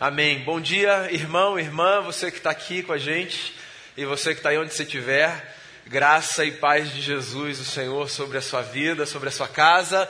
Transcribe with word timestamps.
Amém. 0.00 0.38
Bom 0.44 0.60
dia, 0.60 1.08
irmão, 1.10 1.58
irmã, 1.58 2.00
você 2.00 2.30
que 2.30 2.36
está 2.36 2.50
aqui 2.50 2.84
com 2.84 2.92
a 2.92 2.98
gente 2.98 3.52
e 3.96 4.04
você 4.04 4.30
que 4.30 4.38
está 4.38 4.50
aí 4.50 4.56
onde 4.56 4.72
você 4.72 4.84
estiver. 4.84 5.56
Graça 5.88 6.44
e 6.44 6.52
paz 6.52 6.94
de 6.94 7.02
Jesus, 7.02 7.58
o 7.58 7.64
Senhor, 7.64 8.08
sobre 8.08 8.38
a 8.38 8.40
sua 8.40 8.62
vida, 8.62 9.04
sobre 9.04 9.28
a 9.28 9.32
sua 9.32 9.48
casa. 9.48 10.08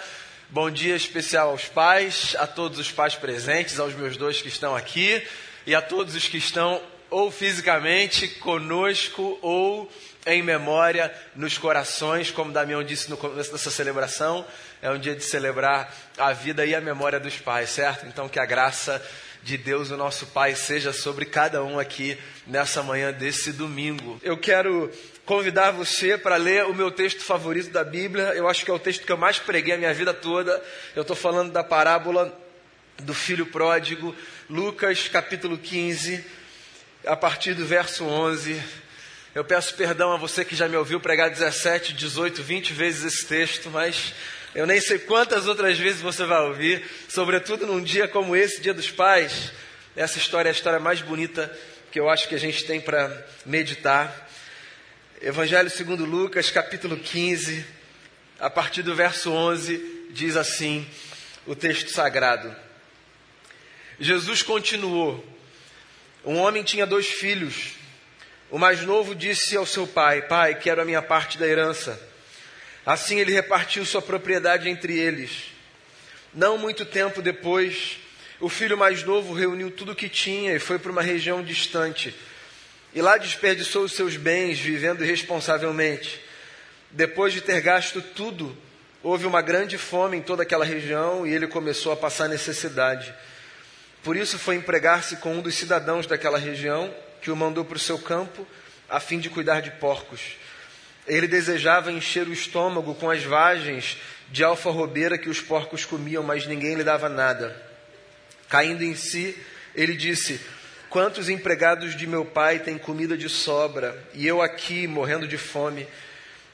Bom 0.51 0.71
dia 0.71 0.95
especial 0.95 1.49
aos 1.49 1.65
pais, 1.65 2.37
a 2.39 2.47
todos 2.47 2.79
os 2.79 2.93
pais 2.93 3.15
presentes, 3.15 3.81
aos 3.81 3.95
meus 3.95 4.19
dois 4.19 4.43
que 4.43 4.49
estão 4.49 4.77
aqui 4.77 5.27
e 5.67 5.75
a 5.75 5.81
todos 5.81 6.15
os 6.15 6.29
que 6.29 6.37
estão 6.37 6.83
ou 7.09 7.31
fisicamente 7.31 8.29
conosco 8.29 9.39
ou 9.41 9.91
em 10.27 10.43
memória 10.43 11.11
nos 11.35 11.57
corações, 11.57 12.31
como 12.31 12.53
Damião 12.53 12.85
disse 12.85 13.09
no 13.09 13.17
começo 13.17 13.51
dessa 13.51 13.71
celebração. 13.71 14.45
É 14.83 14.91
um 14.91 14.99
dia 14.99 15.17
de 15.17 15.25
celebrar 15.25 15.91
a 16.19 16.35
vida 16.35 16.67
e 16.67 16.75
a 16.75 16.81
memória 16.83 17.19
dos 17.19 17.39
pais, 17.39 17.71
certo? 17.71 18.05
Então 18.05 18.29
que 18.29 18.39
a 18.39 18.45
graça 18.45 19.03
de 19.49 19.57
Deus, 19.57 19.91
o 19.91 19.97
nosso 19.97 20.27
Pai, 20.27 20.55
seja 20.55 20.93
sobre 20.93 21.25
cada 21.25 21.65
um 21.65 21.79
aqui 21.79 22.19
nessa 22.47 22.83
manhã 22.83 23.11
desse 23.11 23.51
domingo. 23.51 24.21
Eu 24.23 24.37
quero 24.37 24.91
convidar 25.25 25.71
você 25.71 26.19
para 26.19 26.37
ler 26.37 26.67
o 26.67 26.75
meu 26.75 26.91
texto 26.91 27.23
favorito 27.23 27.71
da 27.71 27.83
Bíblia. 27.83 28.35
Eu 28.35 28.47
acho 28.47 28.63
que 28.63 28.71
é 28.71 28.75
o 28.75 28.79
texto 28.79 29.07
que 29.07 29.11
eu 29.11 29.17
mais 29.17 29.39
preguei 29.39 29.73
a 29.73 29.79
minha 29.79 29.95
vida 29.95 30.13
toda. 30.13 30.63
Eu 30.95 31.01
estou 31.01 31.17
falando 31.17 31.51
da 31.51 31.65
parábola 31.65 32.39
do 32.99 33.15
filho 33.15 33.47
pródigo, 33.47 34.15
Lucas 34.51 35.09
capítulo 35.09 35.57
15, 35.57 36.23
a 37.07 37.17
partir 37.17 37.55
do 37.55 37.65
verso 37.65 38.05
11. 38.05 38.63
Eu 39.35 39.47
peço 39.47 39.75
perdão 39.77 40.13
a 40.13 40.19
você 40.19 40.45
que 40.45 40.55
já 40.55 40.69
me 40.69 40.77
ouviu 40.77 41.01
pregar 41.01 41.31
17, 41.31 41.95
18, 41.95 42.43
20 42.43 42.73
vezes 42.75 43.15
esse 43.15 43.27
texto, 43.27 43.71
mas 43.71 44.13
eu 44.55 44.67
nem 44.67 44.81
sei 44.81 44.99
quantas 44.99 45.47
outras 45.47 45.79
vezes 45.79 46.01
você 46.01 46.25
vai 46.25 46.41
ouvir, 46.43 46.83
sobretudo 47.09 47.67
num 47.67 47.83
dia 47.83 48.09
como 48.09 48.35
esse, 48.35 48.61
Dia 48.61 48.73
dos 48.73 48.91
Pais. 48.91 49.53
Essa 49.95 50.19
história 50.19 50.49
é 50.49 50.51
a 50.51 50.55
história 50.55 50.81
mais 50.81 51.03
bonita 51.03 51.55
que 51.91 52.01
eu 52.01 52.09
acho 52.09 52.29
que 52.29 52.35
a 52.35 52.39
gente 52.39 52.65
tem 52.65 52.81
para 52.81 53.27
meditar. 53.45 54.29
Evangelho 55.21 55.69
segundo 55.69 56.05
Lucas, 56.05 56.51
capítulo 56.51 56.97
15, 56.97 57.65
a 58.41 58.49
partir 58.49 58.83
do 58.83 58.95
verso 58.95 59.31
11, 59.31 60.07
diz 60.11 60.37
assim 60.37 60.87
o 61.47 61.55
texto 61.55 61.91
sagrado. 61.91 62.55
Jesus 64.01 64.43
continuou: 64.43 65.25
Um 66.25 66.37
homem 66.39 66.63
tinha 66.63 66.87
dois 66.87 67.07
filhos. 67.07 67.75
O 68.51 68.59
mais 68.59 68.81
novo 68.83 69.15
disse 69.15 69.57
ao 69.57 69.67
seu 69.67 69.87
pai: 69.87 70.23
Pai, 70.23 70.55
quero 70.55 70.81
a 70.81 70.85
minha 70.85 71.03
parte 71.03 71.37
da 71.37 71.47
herança. 71.47 72.01
Assim 72.89 73.21
ele 73.21 73.33
repartiu 73.33 73.85
sua 73.85 74.01
propriedade 74.01 74.67
entre 74.67 74.99
eles. 74.99 75.53
Não 76.33 76.57
muito 76.57 76.87
tempo 76.87 77.21
depois, 77.21 77.99
o 78.41 78.49
filho 78.49 78.79
mais 78.79 79.03
novo 79.03 79.35
reuniu 79.35 79.71
tudo 79.71 79.93
o 79.93 79.95
que 79.95 80.09
tinha 80.09 80.55
e 80.55 80.59
foi 80.59 80.79
para 80.79 80.91
uma 80.91 81.03
região 81.03 81.43
distante. 81.43 82.15
E 82.95 83.03
lá 83.03 83.19
desperdiçou 83.19 83.85
os 83.85 83.93
seus 83.93 84.17
bens, 84.17 84.59
vivendo 84.59 85.05
irresponsavelmente. 85.05 86.19
Depois 86.91 87.35
de 87.35 87.43
ter 87.43 87.61
gasto 87.61 88.01
tudo, 88.01 88.57
houve 89.03 89.27
uma 89.27 89.43
grande 89.43 89.77
fome 89.77 90.17
em 90.17 90.23
toda 90.23 90.43
aquela 90.43 90.65
região 90.65 91.27
e 91.27 91.35
ele 91.35 91.47
começou 91.47 91.93
a 91.93 91.97
passar 91.97 92.27
necessidade. 92.27 93.15
Por 94.03 94.17
isso 94.17 94.39
foi 94.39 94.57
empregar-se 94.57 95.17
com 95.17 95.35
um 95.35 95.43
dos 95.43 95.57
cidadãos 95.57 96.07
daquela 96.07 96.39
região, 96.39 96.91
que 97.21 97.31
o 97.31 97.37
mandou 97.37 97.67
para 97.67 97.77
o 97.77 97.79
seu 97.79 97.99
campo, 97.99 98.47
a 98.89 98.99
fim 98.99 99.19
de 99.19 99.29
cuidar 99.29 99.61
de 99.61 99.73
porcos. 99.73 100.39
Ele 101.09 101.27
desejava 101.27 101.91
encher 101.91 102.29
o 102.29 102.33
estômago 102.33 102.95
com 102.95 103.11
as 103.11 103.25
vagens 103.25 103.97
de 104.31 104.45
alfarrobeira 104.45 105.17
que 105.17 105.29
os 105.29 105.41
porcos 105.41 105.85
comiam, 105.85 106.23
mas 106.23 106.47
ninguém 106.47 106.75
lhe 106.75 106.85
dava 106.85 107.09
nada. 107.09 107.57
Caindo 108.49 108.83
em 108.83 108.95
si, 108.95 109.37
ele 109.75 109.97
disse: 109.97 110.41
Quantos 110.91 111.29
empregados 111.29 111.97
de 111.97 112.07
meu 112.07 112.25
pai 112.25 112.59
têm 112.59 112.79
comida 112.79 113.17
de 113.17 113.29
sobra, 113.29 114.03
e 114.15 114.27
eu 114.27 114.41
aqui 114.41 114.87
morrendo 114.87 115.27
de 115.27 115.39
fome? 115.39 115.87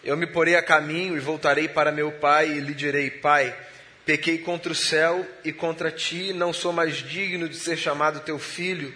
Eu 0.03 0.17
me 0.17 0.27
porei 0.27 0.55
a 0.55 0.63
caminho 0.63 1.17
e 1.17 1.21
voltarei 1.21 1.67
para 1.67 1.91
meu 1.91 2.13
pai 2.13 2.51
e 2.51 2.61
lhe 2.61 2.75
direi: 2.75 3.11
Pai, 3.11 3.57
pequei 4.05 4.39
contra 4.39 4.71
o 4.71 4.75
céu 4.75 5.27
e 5.45 5.53
contra 5.53 5.91
ti, 5.91 6.33
não 6.33 6.53
sou 6.53 6.73
mais 6.73 6.97
digno 6.97 7.49
de 7.49 7.57
ser 7.57 7.77
chamado 7.77 8.21
teu 8.21 8.39
filho. 8.39 8.95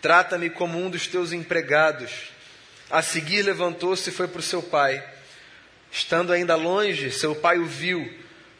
Trata-me 0.00 0.50
como 0.50 0.78
um 0.78 0.90
dos 0.90 1.06
teus 1.06 1.32
empregados. 1.32 2.31
A 2.92 3.00
seguir 3.00 3.40
levantou-se 3.40 4.10
e 4.10 4.12
foi 4.12 4.28
para 4.28 4.40
o 4.40 4.42
seu 4.42 4.62
pai. 4.62 5.02
Estando 5.90 6.30
ainda 6.30 6.54
longe, 6.56 7.10
seu 7.10 7.34
pai 7.34 7.58
o 7.58 7.64
viu 7.64 8.06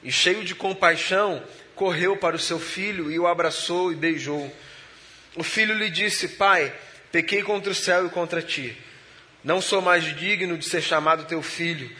e, 0.02 0.10
cheio 0.10 0.42
de 0.42 0.54
compaixão, 0.54 1.44
correu 1.74 2.16
para 2.16 2.36
o 2.36 2.38
seu 2.38 2.58
filho 2.58 3.10
e 3.10 3.18
o 3.18 3.26
abraçou 3.26 3.92
e 3.92 3.94
beijou. 3.94 4.50
O 5.36 5.44
filho 5.44 5.74
lhe 5.74 5.90
disse: 5.90 6.28
Pai, 6.28 6.72
pequei 7.12 7.42
contra 7.42 7.70
o 7.70 7.74
céu 7.74 8.06
e 8.06 8.08
contra 8.08 8.40
ti. 8.40 8.74
Não 9.44 9.60
sou 9.60 9.82
mais 9.82 10.16
digno 10.16 10.56
de 10.56 10.64
ser 10.64 10.80
chamado 10.80 11.26
teu 11.26 11.42
filho. 11.42 11.94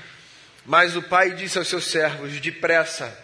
Mas 0.64 0.96
o 0.96 1.02
pai 1.02 1.32
disse 1.32 1.58
aos 1.58 1.68
seus 1.68 1.84
servos: 1.84 2.40
Depressa, 2.40 3.14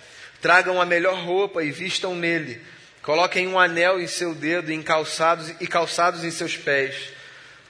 tragam 0.42 0.82
a 0.82 0.84
melhor 0.84 1.24
roupa 1.24 1.64
e 1.64 1.70
vistam 1.70 2.14
nele. 2.14 2.60
Coloquem 3.00 3.48
um 3.48 3.58
anel 3.58 3.98
em 3.98 4.06
seu 4.06 4.34
dedo 4.34 4.70
e 4.70 4.82
calçados, 4.82 5.54
e 5.58 5.66
calçados 5.66 6.24
em 6.24 6.30
seus 6.30 6.58
pés 6.58 7.16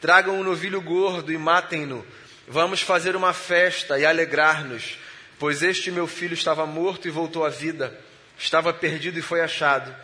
Tragam 0.00 0.38
um 0.38 0.44
novilho 0.44 0.80
gordo 0.80 1.32
e 1.32 1.38
matem-no. 1.38 2.06
Vamos 2.46 2.80
fazer 2.80 3.16
uma 3.16 3.32
festa 3.32 3.98
e 3.98 4.06
alegrar-nos, 4.06 4.98
pois 5.38 5.62
este 5.62 5.90
meu 5.90 6.06
filho 6.06 6.34
estava 6.34 6.64
morto 6.64 7.06
e 7.06 7.10
voltou 7.10 7.44
à 7.44 7.48
vida, 7.48 7.98
estava 8.38 8.72
perdido 8.72 9.18
e 9.18 9.22
foi 9.22 9.40
achado. 9.40 9.94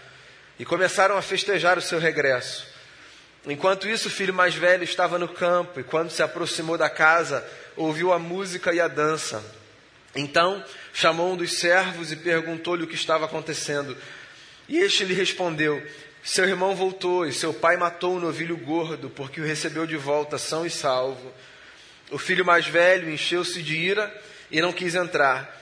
E 0.58 0.64
começaram 0.64 1.16
a 1.16 1.22
festejar 1.22 1.78
o 1.78 1.82
seu 1.82 1.98
regresso. 1.98 2.66
Enquanto 3.46 3.88
isso, 3.88 4.08
o 4.08 4.10
filho 4.10 4.32
mais 4.32 4.54
velho 4.54 4.84
estava 4.84 5.18
no 5.18 5.28
campo, 5.28 5.78
e 5.78 5.84
quando 5.84 6.10
se 6.10 6.22
aproximou 6.22 6.78
da 6.78 6.88
casa, 6.88 7.46
ouviu 7.76 8.12
a 8.12 8.18
música 8.18 8.72
e 8.72 8.80
a 8.80 8.88
dança. 8.88 9.44
Então 10.14 10.64
chamou 10.92 11.32
um 11.32 11.36
dos 11.36 11.58
servos 11.58 12.12
e 12.12 12.16
perguntou-lhe 12.16 12.84
o 12.84 12.86
que 12.86 12.94
estava 12.94 13.26
acontecendo. 13.26 13.96
E 14.68 14.78
este 14.78 15.04
lhe 15.04 15.12
respondeu: 15.12 15.84
seu 16.24 16.46
irmão 16.46 16.74
voltou 16.74 17.26
e 17.26 17.32
seu 17.34 17.52
pai 17.52 17.76
matou 17.76 18.16
um 18.16 18.20
novilho 18.20 18.56
gordo, 18.56 19.10
porque 19.10 19.42
o 19.42 19.44
recebeu 19.44 19.86
de 19.86 19.98
volta 19.98 20.38
são 20.38 20.64
e 20.64 20.70
salvo. 20.70 21.30
O 22.10 22.16
filho 22.16 22.46
mais 22.46 22.66
velho 22.66 23.10
encheu-se 23.10 23.62
de 23.62 23.76
ira 23.76 24.22
e 24.50 24.58
não 24.62 24.72
quis 24.72 24.94
entrar. 24.94 25.60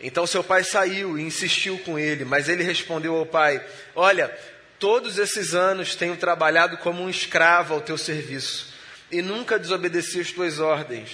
Então 0.00 0.26
seu 0.26 0.42
pai 0.42 0.64
saiu 0.64 1.18
e 1.18 1.22
insistiu 1.22 1.78
com 1.80 1.98
ele, 1.98 2.24
mas 2.24 2.48
ele 2.48 2.64
respondeu 2.64 3.14
ao 3.14 3.26
pai: 3.26 3.62
Olha, 3.94 4.34
todos 4.78 5.18
esses 5.18 5.54
anos 5.54 5.94
tenho 5.94 6.16
trabalhado 6.16 6.78
como 6.78 7.02
um 7.02 7.10
escravo 7.10 7.74
ao 7.74 7.80
teu 7.82 7.98
serviço 7.98 8.72
e 9.10 9.20
nunca 9.20 9.58
desobedeci 9.58 10.20
as 10.20 10.32
tuas 10.32 10.58
ordens. 10.58 11.10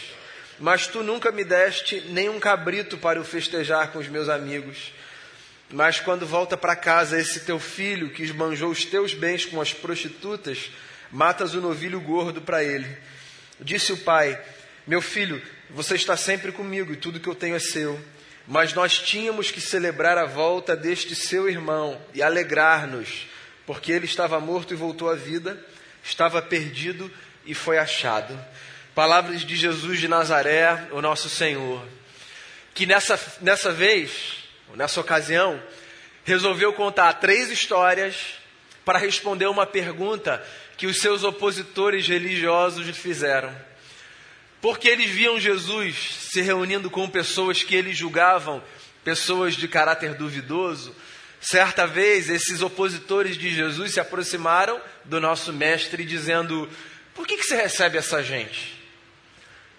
Mas 0.61 0.87
tu 0.87 1.03
nunca 1.03 1.33
me 1.33 1.43
deste 1.43 2.01
nem 2.11 2.29
um 2.29 2.39
cabrito 2.39 2.97
para 2.97 3.21
o 3.21 3.25
festejar 3.25 3.91
com 3.91 3.99
os 3.99 4.09
meus 4.09 4.29
amigos. 4.29 4.93
Mas 5.71 6.01
quando 6.01 6.27
volta 6.27 6.57
para 6.57 6.75
casa 6.75 7.21
esse 7.21 7.41
teu 7.41 7.59
filho 7.59 8.11
que 8.11 8.23
esbanjou 8.23 8.71
os 8.71 8.85
teus 8.85 9.13
bens 9.13 9.45
com 9.45 9.61
as 9.61 9.73
prostitutas, 9.73 10.71
matas 11.11 11.55
o 11.55 11.61
novilho 11.61 12.01
gordo 12.01 12.41
para 12.41 12.65
ele. 12.65 12.97
Disse 13.61 13.93
o 13.93 13.99
pai: 13.99 14.41
Meu 14.87 15.03
filho, 15.03 15.43
você 15.71 15.95
está 15.95 16.17
sempre 16.17 16.53
comigo 16.53 16.93
e 16.93 16.97
tudo 16.97 17.21
que 17.21 17.29
eu 17.29 17.35
tenho 17.35 17.55
é 17.55 17.59
seu. 17.59 18.01
Mas 18.47 18.73
nós 18.73 18.99
tínhamos 18.99 19.51
que 19.51 19.61
celebrar 19.61 20.17
a 20.17 20.25
volta 20.25 20.75
deste 20.75 21.15
seu 21.15 21.51
irmão 21.51 22.01
e 22.15 22.23
alegrar-nos, 22.23 23.27
porque 23.67 23.93
ele 23.93 24.07
estava 24.07 24.41
morto 24.41 24.73
e 24.73 24.77
voltou 24.77 25.11
à 25.11 25.15
vida, 25.15 25.63
estava 26.03 26.41
perdido 26.41 27.11
e 27.45 27.53
foi 27.53 27.77
achado. 27.77 28.39
Palavras 28.95 29.43
de 29.43 29.55
Jesus 29.55 30.01
de 30.01 30.09
Nazaré, 30.09 30.89
o 30.93 31.03
nosso 31.03 31.29
Senhor. 31.29 31.87
Que 32.73 32.87
nessa, 32.87 33.21
nessa 33.43 33.71
vez 33.71 34.38
nessa 34.75 35.01
ocasião, 35.01 35.63
resolveu 36.25 36.73
contar 36.73 37.15
três 37.15 37.51
histórias 37.51 38.17
para 38.85 38.99
responder 38.99 39.47
uma 39.47 39.67
pergunta 39.67 40.45
que 40.77 40.87
os 40.87 41.01
seus 41.01 41.25
opositores 41.25 42.07
religiosos 42.07 42.87
lhe 42.87 42.93
fizeram. 42.93 43.55
Porque 44.61 44.89
eles 44.89 45.11
viam 45.11 45.39
Jesus 45.39 46.17
se 46.21 46.41
reunindo 46.41 46.91
com 46.91 47.09
pessoas 47.09 47.63
que 47.63 47.75
eles 47.75 47.97
julgavam 47.97 48.63
pessoas 49.05 49.55
de 49.55 49.67
caráter 49.67 50.15
duvidoso. 50.15 50.95
Certa 51.41 51.87
vez, 51.87 52.29
esses 52.29 52.61
opositores 52.61 53.37
de 53.37 53.51
Jesus 53.51 53.93
se 53.93 54.01
aproximaram 54.01 54.81
do 55.05 55.21
nosso 55.21 55.53
mestre 55.53 56.05
dizendo: 56.05 56.69
Por 57.15 57.27
que, 57.27 57.37
que 57.37 57.45
você 57.45 57.57
recebe 57.57 57.97
essa 57.97 58.23
gente? 58.23 58.78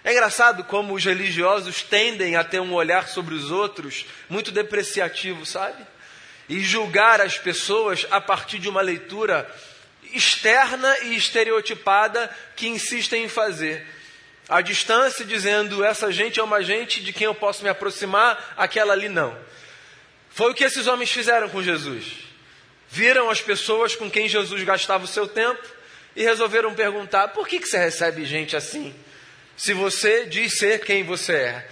É 0.10 0.12
engraçado 0.12 0.64
como 0.64 0.96
os 0.96 1.06
religiosos 1.06 1.84
tendem 1.84 2.36
a 2.36 2.44
ter 2.44 2.60
um 2.60 2.74
olhar 2.74 3.08
sobre 3.08 3.36
os 3.36 3.52
outros 3.52 4.08
muito 4.28 4.50
depreciativo, 4.50 5.46
sabe? 5.46 5.86
E 6.50 6.62
julgar 6.62 7.22
as 7.22 7.38
pessoas 7.38 8.08
a 8.10 8.20
partir 8.20 8.58
de 8.58 8.68
uma 8.68 8.82
leitura 8.82 9.48
externa 10.12 10.98
e 11.04 11.16
estereotipada 11.16 12.36
que 12.56 12.68
insistem 12.68 13.26
em 13.26 13.30
fazer. 13.30 13.86
A 14.50 14.62
distância 14.62 15.24
dizendo 15.24 15.84
essa 15.84 16.12
gente 16.12 16.40
é 16.40 16.44
uma 16.44 16.64
gente 16.64 17.04
de 17.04 17.14
quem 17.14 17.26
eu 17.26 17.36
posso 17.36 17.62
me 17.62 17.70
aproximar, 17.70 18.56
aquela 18.58 18.94
ali 18.94 19.10
não. 19.10 19.38
Foi 20.32 20.50
o 20.50 20.56
que 20.56 20.64
esses 20.64 20.88
homens 20.88 21.12
fizeram 21.12 21.50
com 21.50 21.62
Jesus. 21.62 22.04
viram 22.90 23.30
as 23.30 23.42
pessoas 23.42 23.96
com 23.96 24.10
quem 24.10 24.28
Jesus 24.28 24.64
gastava 24.64 25.04
o 25.04 25.08
seu 25.08 25.28
tempo 25.28 25.62
e 26.16 26.24
resolveram 26.24 26.74
perguntar: 26.74 27.28
por 27.28 27.48
que, 27.48 27.60
que 27.60 27.68
você 27.68 27.78
recebe 27.78 28.26
gente 28.26 28.56
assim? 28.56 28.92
Se 29.60 29.74
você 29.74 30.26
diz 30.26 30.58
ser 30.58 30.80
quem 30.86 31.04
você 31.04 31.34
é. 31.34 31.68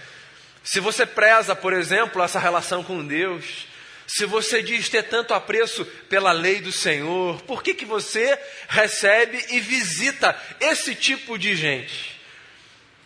Se 0.62 0.78
você 0.78 1.06
preza, 1.06 1.56
por 1.56 1.72
exemplo, 1.72 2.22
essa 2.22 2.38
relação 2.38 2.84
com 2.84 3.02
Deus, 3.02 3.66
se 4.06 4.26
você 4.26 4.62
diz 4.62 4.90
ter 4.90 5.04
tanto 5.04 5.32
apreço 5.32 5.86
pela 6.06 6.30
lei 6.30 6.60
do 6.60 6.70
Senhor, 6.70 7.40
por 7.44 7.62
que, 7.62 7.72
que 7.72 7.86
você 7.86 8.38
recebe 8.68 9.42
e 9.48 9.58
visita 9.58 10.38
esse 10.60 10.94
tipo 10.94 11.38
de 11.38 11.56
gente? 11.56 12.20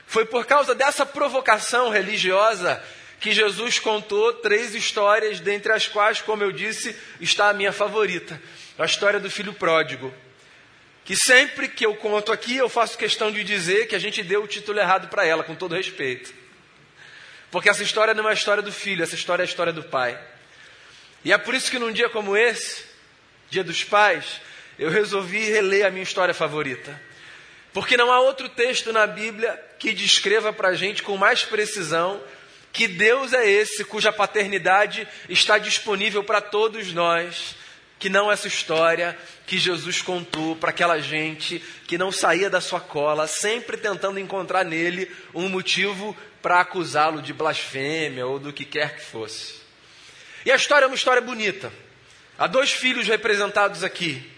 Foi 0.04 0.24
por 0.24 0.44
causa 0.46 0.74
dessa 0.74 1.06
provocação 1.06 1.88
religiosa 1.88 2.82
que 3.20 3.30
Jesus 3.30 3.78
contou 3.78 4.32
três 4.32 4.74
histórias, 4.74 5.38
dentre 5.38 5.72
as 5.72 5.86
quais, 5.86 6.20
como 6.20 6.42
eu 6.42 6.50
disse, 6.50 6.96
está 7.20 7.50
a 7.50 7.54
minha 7.54 7.72
favorita, 7.72 8.42
a 8.76 8.84
história 8.84 9.20
do 9.20 9.30
filho 9.30 9.52
pródigo. 9.52 10.12
Que 11.04 11.16
sempre 11.16 11.68
que 11.68 11.84
eu 11.84 11.94
conto 11.96 12.32
aqui, 12.32 12.56
eu 12.56 12.68
faço 12.68 12.96
questão 12.96 13.32
de 13.32 13.42
dizer 13.42 13.86
que 13.86 13.96
a 13.96 13.98
gente 13.98 14.22
deu 14.22 14.44
o 14.44 14.48
título 14.48 14.78
errado 14.78 15.08
para 15.08 15.26
ela, 15.26 15.42
com 15.42 15.54
todo 15.54 15.74
respeito. 15.74 16.32
Porque 17.50 17.68
essa 17.68 17.82
história 17.82 18.14
não 18.14 18.28
é 18.28 18.30
a 18.30 18.34
história 18.34 18.62
do 18.62 18.72
filho, 18.72 19.02
essa 19.02 19.14
história 19.14 19.42
é 19.42 19.44
a 19.44 19.48
história 19.48 19.72
do 19.72 19.82
pai. 19.82 20.18
E 21.24 21.32
é 21.32 21.38
por 21.38 21.54
isso 21.54 21.70
que 21.70 21.78
num 21.78 21.92
dia 21.92 22.08
como 22.08 22.36
esse, 22.36 22.84
Dia 23.50 23.62
dos 23.62 23.84
Pais, 23.84 24.40
eu 24.78 24.88
resolvi 24.88 25.50
reler 25.50 25.84
a 25.84 25.90
minha 25.90 26.02
história 26.02 26.32
favorita. 26.32 26.98
Porque 27.72 27.96
não 27.96 28.10
há 28.10 28.20
outro 28.20 28.48
texto 28.48 28.92
na 28.92 29.06
Bíblia 29.06 29.60
que 29.78 29.92
descreva 29.92 30.52
para 30.52 30.68
a 30.68 30.74
gente 30.74 31.02
com 31.02 31.16
mais 31.18 31.44
precisão 31.44 32.22
que 32.72 32.88
Deus 32.88 33.34
é 33.34 33.46
esse 33.46 33.84
cuja 33.84 34.10
paternidade 34.10 35.06
está 35.28 35.58
disponível 35.58 36.24
para 36.24 36.40
todos 36.40 36.92
nós, 36.92 37.54
que 38.02 38.08
não 38.08 38.32
essa 38.32 38.48
história 38.48 39.16
que 39.46 39.56
Jesus 39.56 40.02
contou 40.02 40.56
para 40.56 40.70
aquela 40.70 40.98
gente 40.98 41.60
que 41.86 41.96
não 41.96 42.10
saía 42.10 42.50
da 42.50 42.60
sua 42.60 42.80
cola, 42.80 43.28
sempre 43.28 43.76
tentando 43.76 44.18
encontrar 44.18 44.64
nele 44.64 45.08
um 45.32 45.48
motivo 45.48 46.16
para 46.42 46.58
acusá-lo 46.58 47.22
de 47.22 47.32
blasfêmia 47.32 48.26
ou 48.26 48.40
do 48.40 48.52
que 48.52 48.64
quer 48.64 48.96
que 48.96 49.04
fosse. 49.04 49.54
E 50.44 50.50
a 50.50 50.56
história 50.56 50.84
é 50.84 50.88
uma 50.88 50.96
história 50.96 51.22
bonita. 51.22 51.72
Há 52.36 52.48
dois 52.48 52.72
filhos 52.72 53.06
representados 53.06 53.84
aqui. 53.84 54.28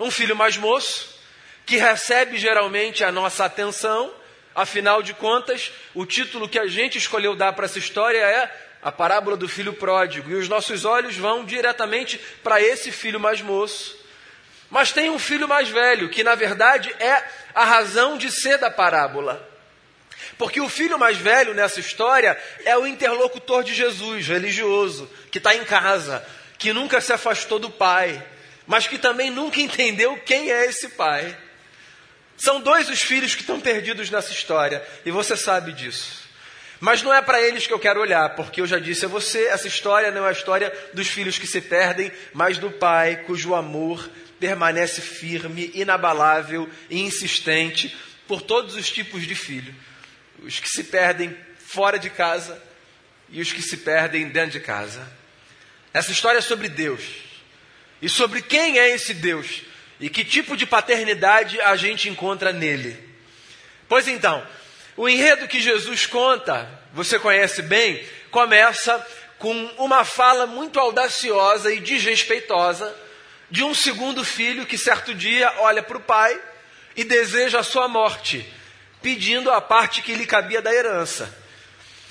Um 0.00 0.10
filho 0.10 0.34
mais 0.34 0.56
moço, 0.56 1.16
que 1.64 1.76
recebe 1.76 2.38
geralmente 2.38 3.04
a 3.04 3.12
nossa 3.12 3.44
atenção, 3.44 4.12
afinal 4.52 5.00
de 5.00 5.14
contas, 5.14 5.70
o 5.94 6.04
título 6.04 6.48
que 6.48 6.58
a 6.58 6.66
gente 6.66 6.98
escolheu 6.98 7.36
dar 7.36 7.52
para 7.52 7.66
essa 7.66 7.78
história 7.78 8.18
é 8.18 8.71
a 8.82 8.90
parábola 8.90 9.36
do 9.36 9.48
filho 9.48 9.72
pródigo, 9.72 10.30
e 10.30 10.34
os 10.34 10.48
nossos 10.48 10.84
olhos 10.84 11.16
vão 11.16 11.44
diretamente 11.44 12.18
para 12.42 12.60
esse 12.60 12.90
filho 12.90 13.20
mais 13.20 13.40
moço. 13.40 13.96
Mas 14.68 14.90
tem 14.90 15.08
um 15.08 15.18
filho 15.18 15.46
mais 15.46 15.68
velho, 15.68 16.08
que 16.08 16.24
na 16.24 16.34
verdade 16.34 16.92
é 16.98 17.24
a 17.54 17.64
razão 17.64 18.18
de 18.18 18.30
ser 18.30 18.58
da 18.58 18.70
parábola. 18.70 19.48
Porque 20.36 20.60
o 20.60 20.68
filho 20.68 20.98
mais 20.98 21.16
velho 21.16 21.54
nessa 21.54 21.78
história 21.78 22.40
é 22.64 22.76
o 22.76 22.86
interlocutor 22.86 23.62
de 23.62 23.74
Jesus, 23.74 24.26
religioso, 24.26 25.08
que 25.30 25.38
está 25.38 25.54
em 25.54 25.64
casa, 25.64 26.26
que 26.58 26.72
nunca 26.72 27.00
se 27.00 27.12
afastou 27.12 27.58
do 27.58 27.70
pai, 27.70 28.24
mas 28.66 28.86
que 28.86 28.98
também 28.98 29.30
nunca 29.30 29.60
entendeu 29.60 30.16
quem 30.24 30.50
é 30.50 30.66
esse 30.66 30.88
pai. 30.90 31.36
São 32.36 32.60
dois 32.60 32.88
os 32.88 33.02
filhos 33.02 33.34
que 33.34 33.42
estão 33.42 33.60
perdidos 33.60 34.10
nessa 34.10 34.32
história, 34.32 34.82
e 35.04 35.10
você 35.10 35.36
sabe 35.36 35.72
disso. 35.72 36.21
Mas 36.82 37.00
não 37.00 37.14
é 37.14 37.22
para 37.22 37.40
eles 37.40 37.66
que 37.66 37.72
eu 37.72 37.78
quero 37.78 38.00
olhar, 38.00 38.34
porque 38.34 38.60
eu 38.60 38.66
já 38.66 38.78
disse 38.78 39.04
a 39.06 39.08
você, 39.08 39.46
essa 39.46 39.68
história 39.68 40.10
não 40.10 40.26
é 40.26 40.30
a 40.30 40.32
história 40.32 40.70
dos 40.92 41.06
filhos 41.06 41.38
que 41.38 41.46
se 41.46 41.60
perdem, 41.60 42.10
mas 42.34 42.58
do 42.58 42.72
pai 42.72 43.22
cujo 43.24 43.54
amor 43.54 44.10
permanece 44.40 45.00
firme, 45.00 45.70
inabalável 45.74 46.68
e 46.90 47.00
insistente 47.00 47.96
por 48.26 48.42
todos 48.42 48.74
os 48.74 48.90
tipos 48.90 49.22
de 49.22 49.34
filho 49.36 49.72
os 50.44 50.58
que 50.58 50.68
se 50.68 50.84
perdem 50.84 51.36
fora 51.58 51.98
de 51.98 52.10
casa 52.10 52.60
e 53.30 53.40
os 53.40 53.52
que 53.52 53.62
se 53.62 53.78
perdem 53.78 54.28
dentro 54.28 54.52
de 54.52 54.60
casa. 54.60 55.06
Essa 55.94 56.12
história 56.12 56.38
é 56.38 56.42
sobre 56.42 56.68
Deus 56.68 57.02
e 58.00 58.08
sobre 58.08 58.42
quem 58.42 58.78
é 58.78 58.90
esse 58.90 59.14
Deus 59.14 59.62
e 60.00 60.10
que 60.10 60.24
tipo 60.24 60.56
de 60.56 60.66
paternidade 60.66 61.60
a 61.60 61.76
gente 61.76 62.08
encontra 62.08 62.52
nele. 62.52 62.98
Pois 63.88 64.08
então, 64.08 64.44
o 64.96 65.08
enredo 65.08 65.48
que 65.48 65.60
Jesus 65.60 66.06
conta, 66.06 66.68
você 66.92 67.18
conhece 67.18 67.62
bem, 67.62 68.04
começa 68.30 69.04
com 69.38 69.52
uma 69.78 70.04
fala 70.04 70.46
muito 70.46 70.78
audaciosa 70.78 71.72
e 71.72 71.80
desrespeitosa 71.80 72.94
de 73.50 73.64
um 73.64 73.74
segundo 73.74 74.24
filho 74.24 74.66
que 74.66 74.78
certo 74.78 75.14
dia 75.14 75.52
olha 75.58 75.82
para 75.82 75.96
o 75.96 76.00
pai 76.00 76.38
e 76.94 77.04
deseja 77.04 77.60
a 77.60 77.64
sua 77.64 77.88
morte 77.88 78.46
pedindo 79.02 79.50
a 79.50 79.60
parte 79.60 80.00
que 80.00 80.14
lhe 80.14 80.24
cabia 80.24 80.62
da 80.62 80.72
herança. 80.72 81.34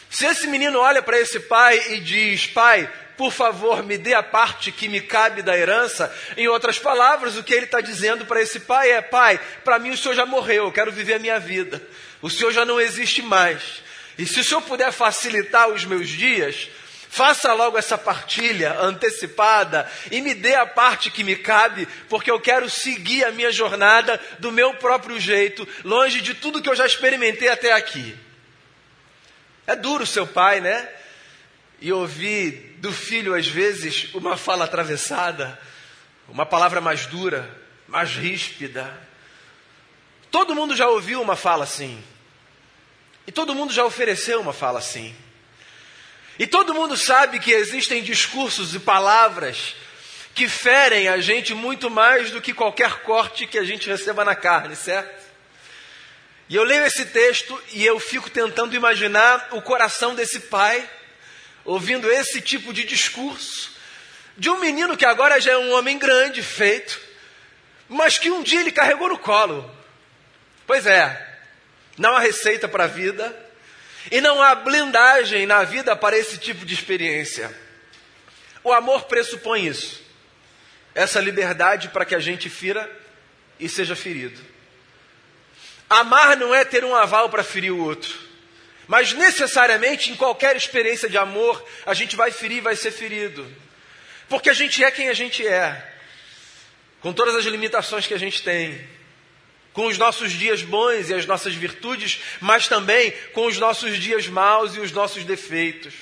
Se 0.10 0.26
esse 0.26 0.46
menino 0.46 0.78
olha 0.78 1.02
para 1.02 1.20
esse 1.20 1.40
pai 1.40 1.94
e 1.94 2.00
diz: 2.02 2.46
Pai, 2.48 2.92
por 3.18 3.32
favor, 3.32 3.82
me 3.82 3.98
dê 3.98 4.14
a 4.14 4.22
parte 4.22 4.72
que 4.72 4.90
me 4.90 5.00
cabe 5.00 5.42
da 5.42 5.58
herança. 5.58 6.14
Em 6.36 6.50
outras 6.50 6.78
palavras, 6.78 7.38
o 7.38 7.44
que 7.44 7.54
ele 7.54 7.66
está 7.66 7.80
dizendo 7.80 8.26
para 8.26 8.42
esse 8.42 8.60
pai 8.60 8.92
é: 8.92 9.02
Pai, 9.02 9.40
para 9.64 9.80
mim 9.80 9.92
o 9.92 9.98
senhor 9.98 10.14
já 10.14 10.26
morreu, 10.26 10.66
eu 10.66 10.72
quero 10.72 10.92
viver 10.92 11.14
a 11.14 11.20
minha 11.20 11.40
vida. 11.40 11.82
O 12.22 12.30
senhor 12.30 12.52
já 12.52 12.66
não 12.66 12.80
existe 12.80 13.22
mais. 13.22 13.62
E 14.18 14.26
se 14.26 14.40
o 14.40 14.44
senhor 14.44 14.62
puder 14.62 14.92
facilitar 14.92 15.70
os 15.70 15.86
meus 15.86 16.10
dias, 16.10 16.70
Faça 17.12 17.52
logo 17.52 17.78
essa 17.78 17.98
partilha 17.98 18.80
antecipada 18.80 19.86
e 20.10 20.22
me 20.22 20.34
dê 20.34 20.56
a 20.56 20.66
parte 20.66 21.12
que 21.12 21.26
me 21.26 21.36
cabe, 21.36 21.86
porque 22.08 22.32
eu 22.32 22.40
quero 22.40 22.70
seguir 22.70 23.26
a 23.26 23.32
minha 23.34 23.52
jornada 23.52 24.18
do 24.40 24.50
meu 24.50 24.76
próprio 24.76 25.20
jeito, 25.20 25.68
longe 25.84 26.22
de 26.22 26.34
tudo 26.34 26.62
que 26.62 26.70
eu 26.70 26.76
já 26.76 26.86
experimentei 26.86 27.50
até 27.50 27.74
aqui. 27.74 28.16
É 29.68 29.76
duro 29.76 30.08
seu 30.08 30.26
pai, 30.26 30.62
né? 30.62 30.88
E 31.82 31.92
ouvir 31.92 32.78
do 32.78 32.94
filho, 32.94 33.36
às 33.36 33.46
vezes, 33.46 34.08
uma 34.14 34.38
fala 34.38 34.64
atravessada, 34.64 35.60
uma 36.30 36.46
palavra 36.46 36.80
mais 36.80 37.08
dura, 37.08 37.46
mais 37.90 38.16
ríspida. 38.16 38.90
Todo 40.32 40.56
mundo 40.56 40.76
já 40.76 40.88
ouviu 40.88 41.22
uma 41.22 41.36
fala 41.36 41.66
assim. 41.66 42.02
E 43.28 43.32
todo 43.32 43.54
mundo 43.54 43.72
já 43.74 43.86
ofereceu 43.86 44.42
uma 44.42 44.54
fala 44.54 44.80
assim. 44.80 45.16
E 46.40 46.48
todo 46.48 46.74
mundo 46.74 46.98
sabe 46.98 47.40
que 47.40 47.52
existem 47.52 48.02
discursos 48.02 48.74
e 48.74 48.80
palavras 48.80 49.76
que 50.34 50.48
ferem 50.48 51.10
a 51.10 51.20
gente 51.20 51.54
muito 51.54 51.90
mais 51.90 52.32
do 52.32 52.42
que 52.42 52.54
qualquer 52.54 53.02
corte 53.04 53.46
que 53.46 53.60
a 53.60 53.64
gente 53.64 53.88
receba 53.88 54.24
na 54.24 54.34
carne, 54.34 54.76
certo? 54.76 55.22
E 56.48 56.56
eu 56.56 56.64
leio 56.64 56.86
esse 56.86 57.06
texto 57.06 57.62
e 57.74 57.86
eu 57.86 58.00
fico 58.00 58.30
tentando 58.30 58.76
imaginar 58.76 59.50
o 59.52 59.62
coração 59.62 60.16
desse 60.16 60.40
pai 60.40 60.90
ouvindo 61.64 62.10
esse 62.10 62.42
tipo 62.42 62.74
de 62.74 62.84
discurso 62.86 63.72
de 64.38 64.50
um 64.50 64.60
menino 64.60 64.98
que 64.98 65.06
agora 65.06 65.40
já 65.40 65.52
é 65.52 65.58
um 65.58 65.74
homem 65.74 66.00
grande, 66.00 66.42
feito, 66.42 67.00
mas 67.88 68.18
que 68.18 68.32
um 68.32 68.42
dia 68.42 68.62
ele 68.62 68.72
carregou 68.72 69.10
no 69.10 69.20
colo. 69.20 69.70
Pois 70.66 70.86
é, 70.86 71.40
não 71.98 72.16
há 72.16 72.20
receita 72.20 72.68
para 72.68 72.86
a 72.86 72.88
vida, 72.88 73.36
e 74.10 74.22
não 74.22 74.42
há 74.42 74.56
blindagem 74.56 75.46
na 75.46 75.64
vida 75.64 75.96
para 75.96 76.18
esse 76.18 76.38
tipo 76.38 76.66
de 76.66 76.74
experiência. 76.74 77.54
O 78.64 78.72
amor 78.72 79.04
pressupõe 79.04 79.68
isso. 79.68 80.02
Essa 80.96 81.20
liberdade 81.20 81.90
para 81.90 82.06
que 82.06 82.16
a 82.16 82.20
gente 82.20 82.50
fira 82.50 82.90
e 83.60 83.70
seja 83.70 83.96
ferido. 83.96 84.42
Amar 85.90 86.38
não 86.38 86.56
é 86.56 86.64
ter 86.64 86.84
um 86.84 86.96
aval 86.96 87.30
para 87.30 87.44
ferir 87.44 87.72
o 87.72 87.84
outro. 87.84 88.18
Mas 88.88 89.14
necessariamente 89.14 90.12
em 90.12 90.16
qualquer 90.16 90.56
experiência 90.56 91.08
de 91.08 91.18
amor, 91.18 91.64
a 91.86 91.94
gente 91.94 92.16
vai 92.16 92.32
ferir 92.32 92.58
e 92.58 92.62
vai 92.62 92.76
ser 92.76 92.92
ferido. 92.92 93.50
Porque 94.28 94.50
a 94.50 94.54
gente 94.54 94.84
é 94.84 94.90
quem 94.90 95.10
a 95.10 95.14
gente 95.14 95.46
é. 95.46 95.94
Com 97.02 97.14
todas 97.14 97.36
as 97.36 97.46
limitações 97.46 98.08
que 98.08 98.14
a 98.14 98.20
gente 98.20 98.42
tem 98.44 98.88
com 99.74 99.88
os 99.88 99.98
nossos 99.98 100.32
dias 100.32 100.64
bons 100.64 101.10
e 101.10 101.14
as 101.14 101.26
nossas 101.26 101.54
virtudes, 101.54 102.20
mas 102.40 102.68
também 102.68 103.12
com 103.34 103.46
os 103.46 103.58
nossos 103.58 103.98
dias 103.98 104.28
maus 104.28 104.76
e 104.76 104.80
os 104.80 104.92
nossos 104.92 105.24
defeitos. 105.24 105.94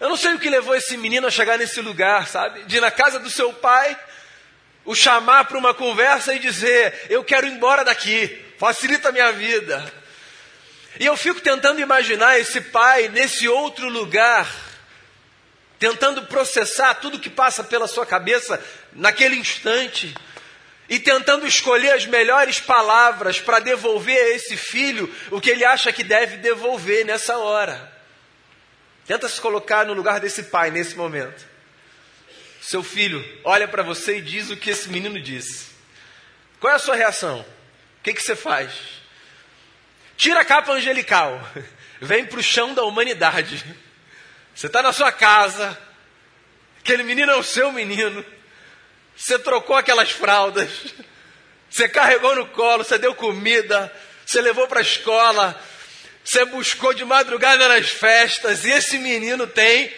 Eu 0.00 0.08
não 0.08 0.16
sei 0.16 0.34
o 0.34 0.38
que 0.38 0.50
levou 0.50 0.74
esse 0.74 0.96
menino 0.96 1.26
a 1.26 1.30
chegar 1.30 1.58
nesse 1.58 1.80
lugar, 1.80 2.28
sabe? 2.28 2.64
De 2.64 2.76
ir 2.76 2.80
na 2.80 2.90
casa 2.90 3.18
do 3.18 3.30
seu 3.30 3.52
pai, 3.52 3.98
o 4.84 4.94
chamar 4.94 5.44
para 5.46 5.58
uma 5.58 5.74
conversa 5.74 6.34
e 6.34 6.38
dizer: 6.38 7.06
Eu 7.08 7.24
quero 7.24 7.46
ir 7.46 7.52
embora 7.52 7.84
daqui, 7.84 8.44
facilita 8.58 9.08
a 9.08 9.12
minha 9.12 9.32
vida. 9.32 9.92
E 10.98 11.04
eu 11.04 11.16
fico 11.16 11.40
tentando 11.40 11.80
imaginar 11.80 12.38
esse 12.38 12.60
pai 12.60 13.08
nesse 13.08 13.48
outro 13.48 13.88
lugar, 13.88 14.50
tentando 15.78 16.22
processar 16.26 16.94
tudo 16.94 17.18
que 17.18 17.28
passa 17.28 17.62
pela 17.64 17.86
sua 17.86 18.06
cabeça 18.06 18.62
naquele 18.92 19.36
instante 19.36 20.14
e 20.88 20.98
tentando 20.98 21.46
escolher 21.46 21.92
as 21.92 22.06
melhores 22.06 22.60
palavras 22.60 23.40
para 23.40 23.58
devolver 23.58 24.16
a 24.16 24.30
esse 24.30 24.56
filho 24.56 25.12
o 25.30 25.40
que 25.40 25.50
ele 25.50 25.64
acha 25.64 25.92
que 25.92 26.04
deve 26.04 26.36
devolver 26.36 27.04
nessa 27.04 27.38
hora. 27.38 27.92
Tenta 29.06 29.28
se 29.28 29.40
colocar 29.40 29.84
no 29.84 29.92
lugar 29.92 30.20
desse 30.20 30.44
pai 30.44 30.70
nesse 30.70 30.96
momento. 30.96 31.44
seu 32.60 32.82
filho 32.82 33.24
olha 33.44 33.68
para 33.68 33.82
você 33.82 34.18
e 34.18 34.22
diz 34.22 34.50
o 34.50 34.56
que 34.56 34.70
esse 34.70 34.88
menino 34.88 35.20
disse. 35.20 35.66
Qual 36.60 36.72
é 36.72 36.76
a 36.76 36.80
sua 36.80 36.96
reação? 36.96 37.40
O 37.40 38.02
que, 38.02 38.14
que 38.14 38.22
você 38.22 38.34
faz? 38.34 38.72
Tira 40.16 40.40
a 40.40 40.44
capa 40.44 40.72
angelical, 40.72 41.40
vem 42.00 42.24
para 42.26 42.40
o 42.40 42.42
chão 42.42 42.74
da 42.74 42.82
humanidade. 42.84 43.64
Você 44.54 44.68
está 44.68 44.82
na 44.82 44.92
sua 44.92 45.12
casa, 45.12 45.78
aquele 46.78 47.02
menino 47.02 47.30
é 47.30 47.36
o 47.36 47.42
seu 47.42 47.70
menino, 47.70 48.24
você 49.16 49.38
trocou 49.38 49.74
aquelas 49.76 50.10
fraldas, 50.10 50.68
você 51.70 51.88
carregou 51.88 52.34
no 52.36 52.46
colo, 52.48 52.84
você 52.84 52.98
deu 52.98 53.14
comida, 53.14 53.92
você 54.24 54.40
levou 54.42 54.68
para 54.68 54.80
a 54.80 54.82
escola, 54.82 55.58
você 56.22 56.44
buscou 56.44 56.92
de 56.92 57.04
madrugada 57.04 57.68
nas 57.68 57.88
festas, 57.88 58.64
e 58.64 58.70
esse 58.70 58.98
menino 58.98 59.46
tem 59.46 59.92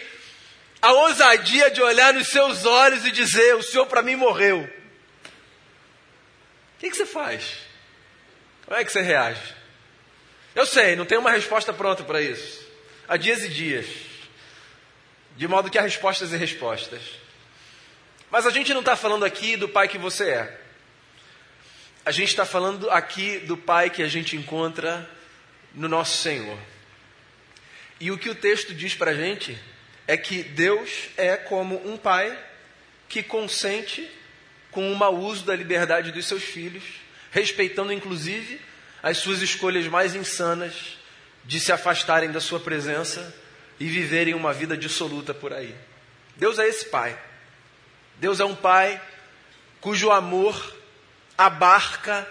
a 0.81 0.93
ousadia 0.93 1.69
de 1.69 1.81
olhar 1.81 2.13
nos 2.13 2.29
seus 2.29 2.65
olhos 2.65 3.05
e 3.05 3.11
dizer: 3.11 3.55
O 3.55 3.63
Senhor 3.63 3.85
para 3.87 4.01
mim 4.01 4.15
morreu. 4.15 4.59
O 6.75 6.79
que, 6.79 6.89
que 6.89 6.95
você 6.95 7.05
faz? 7.05 7.43
Como 8.65 8.79
é 8.79 8.85
que 8.85 8.91
você 8.91 9.01
reage? 9.01 9.41
Eu 10.55 10.65
sei, 10.65 10.95
não 10.95 11.05
tem 11.05 11.17
uma 11.17 11.31
resposta 11.31 11.73
pronta 11.73 12.03
para 12.03 12.21
isso. 12.21 12.65
Há 13.07 13.17
dias 13.17 13.43
e 13.43 13.49
dias. 13.49 13.85
De 15.35 15.47
modo 15.47 15.69
que 15.69 15.77
há 15.77 15.81
respostas 15.81 16.31
e 16.31 16.37
respostas. 16.37 17.01
Mas 18.31 18.45
a 18.45 18.51
gente 18.51 18.73
não 18.73 18.81
está 18.81 18.95
falando 18.95 19.25
aqui 19.25 19.57
do 19.57 19.67
pai 19.67 19.87
que 19.87 19.97
você 19.97 20.29
é. 20.29 20.61
A 22.05 22.11
gente 22.11 22.29
está 22.29 22.45
falando 22.45 22.89
aqui 22.89 23.39
do 23.39 23.57
pai 23.57 23.89
que 23.89 24.03
a 24.03 24.07
gente 24.07 24.35
encontra 24.35 25.09
no 25.73 25.87
nosso 25.87 26.17
Senhor. 26.17 26.57
E 27.99 28.11
o 28.11 28.17
que 28.17 28.29
o 28.29 28.35
texto 28.35 28.73
diz 28.73 28.95
para 28.95 29.11
a 29.11 29.15
gente 29.15 29.57
é 30.07 30.15
que 30.15 30.43
Deus 30.43 30.89
é 31.17 31.35
como 31.35 31.87
um 31.87 31.97
pai 31.97 32.37
que 33.07 33.21
consente 33.21 34.09
com 34.71 34.91
o 34.91 34.95
mau 34.95 35.15
uso 35.15 35.43
da 35.43 35.55
liberdade 35.55 36.11
dos 36.11 36.27
seus 36.27 36.43
filhos, 36.43 36.83
respeitando 37.31 37.91
inclusive 37.91 38.61
as 39.01 39.17
suas 39.17 39.41
escolhas 39.41 39.87
mais 39.87 40.15
insanas 40.15 40.97
de 41.45 41.59
se 41.59 41.71
afastarem 41.71 42.31
da 42.31 42.39
sua 42.39 42.59
presença 42.59 43.35
e 43.79 43.87
viverem 43.87 44.33
uma 44.33 44.53
vida 44.53 44.77
dissoluta 44.77 45.33
por 45.33 45.51
aí. 45.51 45.75
Deus 46.37 46.59
é 46.59 46.67
esse 46.67 46.85
pai. 46.85 47.17
Deus 48.19 48.39
é 48.39 48.45
um 48.45 48.55
pai 48.55 49.01
cujo 49.81 50.11
amor 50.11 50.75
abarca 51.37 52.27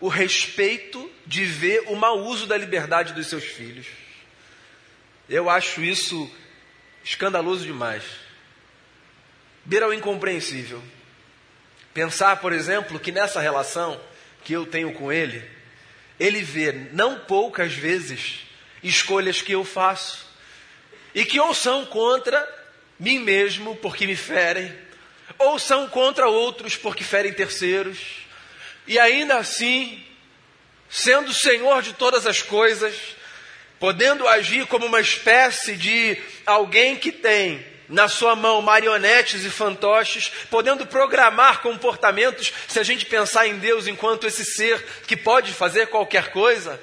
o 0.00 0.08
respeito 0.08 1.10
de 1.26 1.44
ver 1.44 1.84
o 1.88 1.96
mau 1.96 2.20
uso 2.20 2.46
da 2.46 2.56
liberdade 2.56 3.12
dos 3.12 3.26
seus 3.26 3.44
filhos. 3.44 3.86
Eu 5.28 5.50
acho 5.50 5.82
isso 5.82 6.30
escandaloso 7.04 7.64
demais. 7.64 8.04
Beira 9.64 9.88
o 9.88 9.92
incompreensível. 9.92 10.82
Pensar, 11.92 12.36
por 12.36 12.52
exemplo, 12.52 13.00
que 13.00 13.10
nessa 13.10 13.40
relação 13.40 14.00
que 14.44 14.52
eu 14.52 14.64
tenho 14.64 14.92
com 14.92 15.12
ele, 15.12 15.42
ele 16.18 16.42
vê 16.42 16.72
não 16.92 17.18
poucas 17.18 17.72
vezes 17.72 18.46
escolhas 18.82 19.42
que 19.42 19.52
eu 19.52 19.64
faço 19.64 20.26
e 21.14 21.24
que 21.24 21.40
ou 21.40 21.52
são 21.52 21.84
contra 21.86 22.46
mim 22.98 23.18
mesmo 23.18 23.74
porque 23.76 24.06
me 24.06 24.16
ferem, 24.16 24.72
ou 25.38 25.58
são 25.58 25.88
contra 25.88 26.28
outros 26.28 26.76
porque 26.76 27.04
ferem 27.04 27.32
terceiros, 27.32 27.98
e 28.86 28.98
ainda 28.98 29.36
assim, 29.36 30.02
sendo 30.88 31.32
Senhor 31.32 31.82
de 31.82 31.92
todas 31.92 32.26
as 32.26 32.40
coisas, 32.40 32.94
podendo 33.78 34.26
agir 34.26 34.66
como 34.66 34.86
uma 34.86 35.00
espécie 35.00 35.76
de 35.76 36.16
alguém 36.46 36.96
que 36.96 37.12
tem 37.12 37.64
na 37.88 38.06
sua 38.06 38.36
mão 38.36 38.60
marionetes 38.60 39.44
e 39.44 39.50
fantoches, 39.50 40.30
podendo 40.50 40.86
programar 40.86 41.62
comportamentos, 41.62 42.52
se 42.66 42.78
a 42.78 42.82
gente 42.82 43.06
pensar 43.06 43.46
em 43.46 43.58
Deus 43.58 43.86
enquanto 43.86 44.26
esse 44.26 44.44
ser 44.44 44.84
que 45.06 45.16
pode 45.16 45.52
fazer 45.52 45.86
qualquer 45.86 46.30
coisa, 46.30 46.78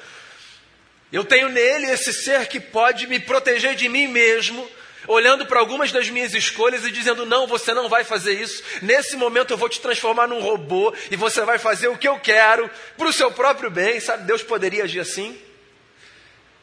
eu 1.11 1.23
tenho 1.23 1.49
nele 1.49 1.85
esse 1.91 2.11
ser 2.11 2.47
que 2.47 2.59
pode 2.59 3.07
me 3.07 3.19
proteger 3.19 3.75
de 3.75 3.87
mim 3.87 4.07
mesmo, 4.07 4.69
olhando 5.07 5.45
para 5.45 5.59
algumas 5.59 5.91
das 5.91 6.09
minhas 6.09 6.33
escolhas 6.33 6.85
e 6.85 6.91
dizendo: 6.91 7.25
Não, 7.25 7.47
você 7.47 7.73
não 7.73 7.89
vai 7.89 8.03
fazer 8.03 8.33
isso. 8.33 8.63
Nesse 8.81 9.15
momento 9.15 9.51
eu 9.51 9.57
vou 9.57 9.69
te 9.69 9.81
transformar 9.81 10.27
num 10.27 10.41
robô 10.41 10.93
e 11.09 11.15
você 11.15 11.41
vai 11.41 11.57
fazer 11.57 11.87
o 11.87 11.97
que 11.97 12.07
eu 12.07 12.19
quero 12.19 12.69
para 12.97 13.07
o 13.07 13.13
seu 13.13 13.31
próprio 13.31 13.69
bem. 13.69 13.99
Sabe, 13.99 14.23
Deus 14.23 14.41
poderia 14.43 14.83
agir 14.83 14.99
assim 14.99 15.39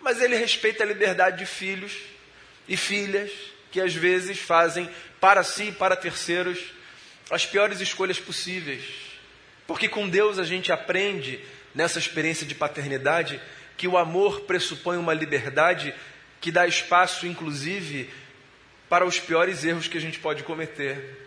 mas 0.03 0.21
ele 0.21 0.37
respeita 0.37 0.83
a 0.83 0.87
liberdade 0.87 1.39
de 1.39 1.47
filhos 1.47 1.93
e 2.69 2.77
filhas 2.77 3.31
que 3.71 3.81
às 3.81 3.95
vezes 3.95 4.39
fazem 4.39 4.91
para 5.21 5.43
si 5.45 5.69
e 5.69 5.73
para 5.73 5.97
terceiros 5.97 6.59
as 7.31 7.47
piores 7.47 7.81
escolhas 7.81 8.19
possíveis. 8.19 8.85
Porque 9.67 9.89
com 9.89 10.09
Deus 10.09 10.39
a 10.39 10.45
gente 10.45 10.73
aprende 10.73 11.41
nessa 11.75 11.99
experiência 11.99 12.45
de 12.45 12.55
paternidade 12.55 13.41
que 13.77 13.89
o 13.89 13.97
amor 13.97 14.41
pressupõe 14.41 14.99
uma 14.99 15.15
liberdade 15.15 15.95
que 16.41 16.51
dá 16.51 16.67
espaço, 16.67 17.27
inclusive, 17.27 18.11
para 18.93 19.07
os 19.07 19.19
piores 19.19 19.65
erros 19.65 19.89
que 19.89 19.97
a 19.97 20.01
gente 20.03 20.19
pode 20.19 20.43
cometer. 20.43 21.19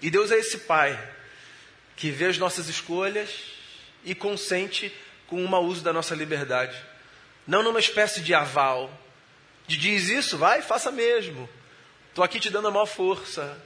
E 0.00 0.08
Deus 0.08 0.30
é 0.30 0.38
esse 0.38 0.60
Pai 0.60 0.98
que 1.94 2.10
vê 2.10 2.24
as 2.24 2.38
nossas 2.38 2.66
escolhas 2.66 3.28
e 4.06 4.14
consente 4.14 4.90
com 5.26 5.44
o 5.44 5.46
mau 5.46 5.66
uso 5.66 5.82
da 5.82 5.92
nossa 5.92 6.14
liberdade 6.14 6.74
não 7.46 7.62
numa 7.62 7.78
espécie 7.78 8.22
de 8.22 8.32
aval, 8.32 8.90
de 9.66 9.76
diz 9.76 10.08
isso, 10.08 10.38
vai, 10.38 10.62
faça 10.62 10.90
mesmo. 10.90 11.46
Estou 12.08 12.24
aqui 12.24 12.40
te 12.40 12.48
dando 12.48 12.68
a 12.68 12.70
maior 12.70 12.86
força. 12.86 13.62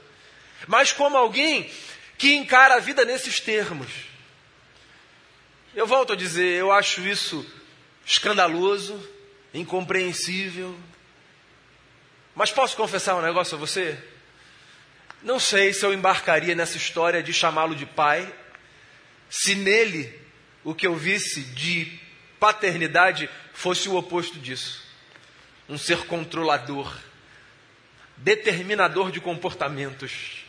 Mas 0.67 0.91
como 0.91 1.15
alguém 1.15 1.71
que 2.17 2.35
encara 2.35 2.75
a 2.75 2.79
vida 2.79 3.05
nesses 3.05 3.39
termos. 3.39 3.89
Eu 5.73 5.87
volto 5.87 6.11
a 6.11 6.15
dizer, 6.17 6.57
eu 6.57 6.73
acho 6.73 6.99
isso 7.01 7.45
escandaloso, 8.05 9.01
incompreensível. 9.53 10.77
Mas 12.35 12.51
posso 12.51 12.75
confessar 12.75 13.15
um 13.15 13.21
negócio 13.21 13.55
a 13.55 13.59
você? 13.59 13.97
Não 15.21 15.39
sei 15.39 15.71
se 15.71 15.85
eu 15.85 15.93
embarcaria 15.93 16.55
nessa 16.55 16.77
história 16.77 17.23
de 17.23 17.31
chamá-lo 17.31 17.75
de 17.75 17.85
pai, 17.85 18.31
se 19.29 19.55
nele 19.55 20.21
o 20.63 20.73
que 20.73 20.87
eu 20.87 20.95
visse 20.95 21.41
de 21.41 21.99
paternidade 22.39 23.29
fosse 23.53 23.87
o 23.87 23.95
oposto 23.95 24.37
disso. 24.39 24.83
Um 25.69 25.77
ser 25.77 26.05
controlador, 26.07 26.93
determinador 28.17 29.11
de 29.11 29.21
comportamentos, 29.21 30.43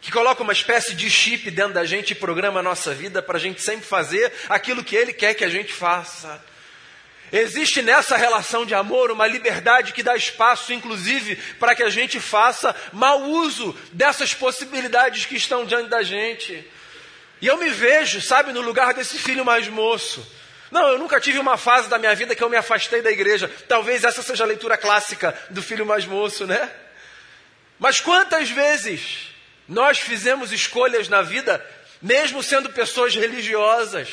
que 0.00 0.12
coloca 0.12 0.42
uma 0.42 0.52
espécie 0.52 0.94
de 0.94 1.10
chip 1.10 1.50
dentro 1.50 1.74
da 1.74 1.84
gente 1.84 2.10
e 2.10 2.14
programa 2.14 2.60
a 2.60 2.62
nossa 2.62 2.94
vida 2.94 3.22
para 3.22 3.38
a 3.38 3.40
gente 3.40 3.60
sempre 3.60 3.86
fazer 3.86 4.32
aquilo 4.48 4.84
que 4.84 4.94
ele 4.94 5.12
quer 5.12 5.34
que 5.34 5.44
a 5.44 5.48
gente 5.48 5.72
faça. 5.72 6.44
Existe 7.36 7.82
nessa 7.82 8.16
relação 8.16 8.64
de 8.64 8.74
amor 8.74 9.10
uma 9.10 9.26
liberdade 9.26 9.92
que 9.92 10.02
dá 10.02 10.14
espaço, 10.14 10.72
inclusive, 10.72 11.36
para 11.58 11.74
que 11.74 11.82
a 11.82 11.90
gente 11.90 12.20
faça 12.20 12.74
mau 12.92 13.22
uso 13.22 13.76
dessas 13.92 14.32
possibilidades 14.32 15.26
que 15.26 15.36
estão 15.36 15.64
diante 15.64 15.88
da 15.88 16.02
gente. 16.02 16.64
E 17.42 17.46
eu 17.46 17.56
me 17.56 17.70
vejo, 17.70 18.20
sabe, 18.20 18.52
no 18.52 18.60
lugar 18.60 18.94
desse 18.94 19.18
filho 19.18 19.44
mais 19.44 19.66
moço 19.68 20.24
não, 20.74 20.88
eu 20.88 20.98
nunca 20.98 21.20
tive 21.20 21.38
uma 21.38 21.56
fase 21.56 21.88
da 21.88 22.00
minha 22.00 22.12
vida 22.16 22.34
que 22.34 22.42
eu 22.42 22.50
me 22.50 22.56
afastei 22.56 23.00
da 23.00 23.08
igreja. 23.08 23.48
Talvez 23.68 24.02
essa 24.02 24.22
seja 24.22 24.42
a 24.42 24.46
leitura 24.48 24.76
clássica 24.76 25.32
do 25.50 25.62
filho 25.62 25.86
mais 25.86 26.04
moço, 26.04 26.48
né? 26.48 26.68
Mas 27.78 28.00
quantas 28.00 28.50
vezes 28.50 29.28
nós 29.68 30.00
fizemos 30.00 30.50
escolhas 30.50 31.08
na 31.08 31.22
vida, 31.22 31.64
mesmo 32.02 32.42
sendo 32.42 32.70
pessoas 32.70 33.14
religiosas, 33.14 34.08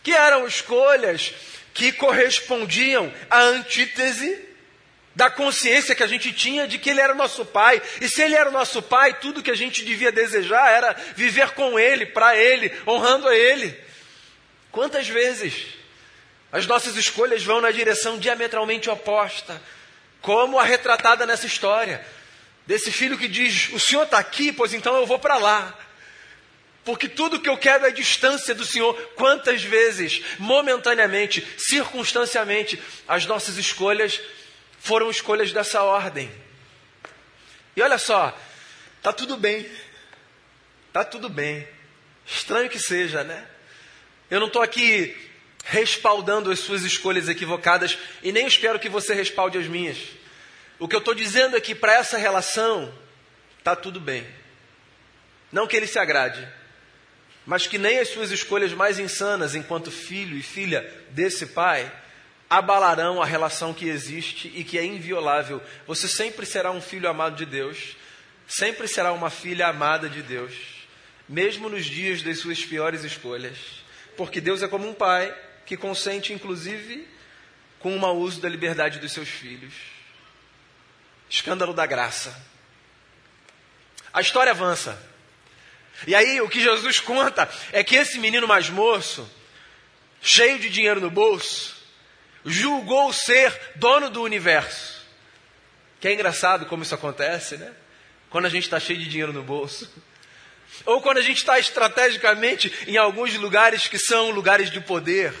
que 0.00 0.12
eram 0.12 0.46
escolhas 0.46 1.32
que 1.74 1.90
correspondiam 1.92 3.12
à 3.28 3.40
antítese 3.40 4.48
da 5.14 5.28
consciência 5.30 5.94
que 5.94 6.02
a 6.02 6.06
gente 6.06 6.32
tinha 6.32 6.66
de 6.66 6.78
que 6.78 6.90
Ele 6.90 7.00
era 7.00 7.14
nosso 7.14 7.44
Pai. 7.44 7.82
E 8.00 8.08
se 8.08 8.22
Ele 8.22 8.34
era 8.34 8.50
nosso 8.50 8.80
Pai, 8.80 9.18
tudo 9.20 9.42
que 9.42 9.50
a 9.50 9.56
gente 9.56 9.84
devia 9.84 10.10
desejar 10.10 10.70
era 10.70 10.92
viver 11.14 11.50
com 11.50 11.78
Ele, 11.78 12.06
para 12.06 12.36
Ele, 12.36 12.72
honrando 12.86 13.28
a 13.28 13.34
Ele. 13.34 13.76
Quantas 14.70 15.08
vezes 15.08 15.66
as 16.50 16.66
nossas 16.66 16.96
escolhas 16.96 17.42
vão 17.42 17.60
na 17.60 17.72
direção 17.72 18.18
diametralmente 18.18 18.88
oposta, 18.88 19.60
como 20.20 20.58
a 20.58 20.64
retratada 20.64 21.26
nessa 21.26 21.46
história, 21.46 22.04
desse 22.66 22.90
filho 22.90 23.18
que 23.18 23.28
diz: 23.28 23.68
O 23.72 23.80
Senhor 23.80 24.04
está 24.04 24.18
aqui, 24.18 24.52
pois 24.52 24.72
então 24.72 24.96
eu 24.96 25.06
vou 25.06 25.18
para 25.18 25.36
lá. 25.38 25.78
Porque 26.84 27.08
tudo 27.08 27.40
que 27.40 27.48
eu 27.48 27.56
quero 27.56 27.86
é 27.86 27.90
distância 27.90 28.54
do 28.54 28.64
Senhor. 28.64 28.94
Quantas 29.14 29.62
vezes, 29.62 30.22
momentaneamente, 30.38 31.46
circunstancialmente, 31.56 32.80
as 33.08 33.24
nossas 33.24 33.56
escolhas 33.56 34.20
foram 34.78 35.10
escolhas 35.10 35.50
dessa 35.50 35.82
ordem. 35.82 36.30
E 37.74 37.80
olha 37.80 37.96
só, 37.96 38.38
tá 39.02 39.12
tudo 39.12 39.36
bem. 39.36 39.66
Tá 40.92 41.02
tudo 41.02 41.28
bem. 41.28 41.66
Estranho 42.26 42.68
que 42.68 42.78
seja, 42.78 43.24
né? 43.24 43.46
Eu 44.30 44.40
não 44.40 44.46
estou 44.46 44.62
aqui 44.62 45.16
respaldando 45.64 46.50
as 46.50 46.58
suas 46.58 46.82
escolhas 46.82 47.28
equivocadas 47.28 47.98
e 48.22 48.30
nem 48.30 48.46
espero 48.46 48.78
que 48.78 48.88
você 48.88 49.14
respalde 49.14 49.56
as 49.56 49.66
minhas. 49.66 49.98
O 50.78 50.86
que 50.86 50.94
eu 50.94 51.00
estou 51.00 51.14
dizendo 51.14 51.56
é 51.56 51.60
que 51.60 51.74
para 51.74 51.94
essa 51.94 52.18
relação 52.18 52.92
tá 53.62 53.74
tudo 53.74 53.98
bem. 53.98 54.26
Não 55.50 55.66
que 55.66 55.76
ele 55.76 55.86
se 55.86 55.98
agrade, 55.98 56.46
mas 57.46 57.66
que 57.66 57.78
nem 57.78 57.98
as 57.98 58.08
suas 58.08 58.30
escolhas 58.30 58.72
mais 58.72 58.98
insanas 58.98 59.54
enquanto 59.54 59.90
filho 59.90 60.36
e 60.36 60.42
filha 60.42 60.88
desse 61.10 61.46
pai 61.46 61.90
abalarão 62.48 63.20
a 63.20 63.26
relação 63.26 63.74
que 63.74 63.88
existe 63.88 64.50
e 64.54 64.64
que 64.64 64.78
é 64.78 64.84
inviolável. 64.84 65.62
Você 65.86 66.08
sempre 66.08 66.46
será 66.46 66.70
um 66.70 66.80
filho 66.80 67.08
amado 67.08 67.36
de 67.36 67.44
Deus, 67.44 67.96
sempre 68.46 68.86
será 68.86 69.12
uma 69.12 69.30
filha 69.30 69.66
amada 69.66 70.08
de 70.08 70.22
Deus, 70.22 70.54
mesmo 71.28 71.68
nos 71.68 71.84
dias 71.84 72.22
das 72.22 72.38
suas 72.38 72.64
piores 72.64 73.02
escolhas, 73.02 73.58
porque 74.16 74.40
Deus 74.40 74.62
é 74.62 74.68
como 74.68 74.88
um 74.88 74.94
pai 74.94 75.34
que 75.66 75.76
consente, 75.76 76.32
inclusive, 76.32 77.08
com 77.78 77.94
o 77.94 77.98
mau 77.98 78.16
uso 78.16 78.40
da 78.40 78.48
liberdade 78.48 78.98
dos 78.98 79.12
seus 79.12 79.28
filhos. 79.28 79.74
Escândalo 81.28 81.74
da 81.74 81.86
graça. 81.86 82.38
A 84.12 84.20
história 84.20 84.52
avança. 84.52 85.13
E 86.06 86.14
aí, 86.14 86.40
o 86.40 86.48
que 86.48 86.60
Jesus 86.60 86.98
conta 87.00 87.48
é 87.72 87.82
que 87.84 87.96
esse 87.96 88.18
menino 88.18 88.48
mais 88.48 88.68
moço, 88.68 89.28
cheio 90.20 90.58
de 90.58 90.68
dinheiro 90.68 91.00
no 91.00 91.10
bolso, 91.10 91.74
julgou 92.44 93.12
ser 93.12 93.52
dono 93.76 94.10
do 94.10 94.22
universo. 94.22 95.02
Que 96.00 96.08
é 96.08 96.12
engraçado 96.12 96.66
como 96.66 96.82
isso 96.82 96.94
acontece, 96.94 97.56
né? 97.56 97.72
Quando 98.28 98.46
a 98.46 98.50
gente 98.50 98.64
está 98.64 98.78
cheio 98.78 98.98
de 98.98 99.08
dinheiro 99.08 99.32
no 99.32 99.42
bolso. 99.42 99.90
Ou 100.84 101.00
quando 101.00 101.18
a 101.18 101.22
gente 101.22 101.38
está 101.38 101.58
estrategicamente 101.58 102.72
em 102.86 102.96
alguns 102.96 103.34
lugares 103.34 103.86
que 103.86 103.98
são 103.98 104.30
lugares 104.30 104.70
de 104.70 104.80
poder, 104.80 105.32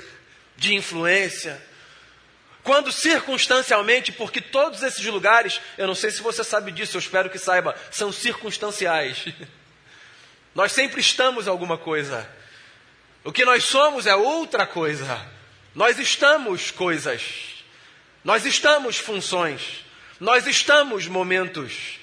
de 0.56 0.74
influência. 0.74 1.60
Quando 2.62 2.92
circunstancialmente, 2.92 4.12
porque 4.12 4.40
todos 4.40 4.82
esses 4.82 5.04
lugares, 5.04 5.60
eu 5.76 5.86
não 5.86 5.94
sei 5.94 6.10
se 6.10 6.22
você 6.22 6.42
sabe 6.42 6.72
disso, 6.72 6.96
eu 6.96 7.00
espero 7.00 7.28
que 7.28 7.38
saiba, 7.38 7.76
são 7.90 8.12
circunstanciais. 8.12 9.26
Nós 10.54 10.72
sempre 10.72 11.00
estamos 11.00 11.48
alguma 11.48 11.76
coisa. 11.76 12.28
O 13.24 13.32
que 13.32 13.44
nós 13.44 13.64
somos 13.64 14.06
é 14.06 14.14
outra 14.14 14.66
coisa. 14.66 15.20
Nós 15.74 15.98
estamos 15.98 16.70
coisas. 16.70 17.22
Nós 18.22 18.44
estamos 18.44 18.98
funções. 18.98 19.84
Nós 20.20 20.46
estamos 20.46 21.08
momentos. 21.08 21.98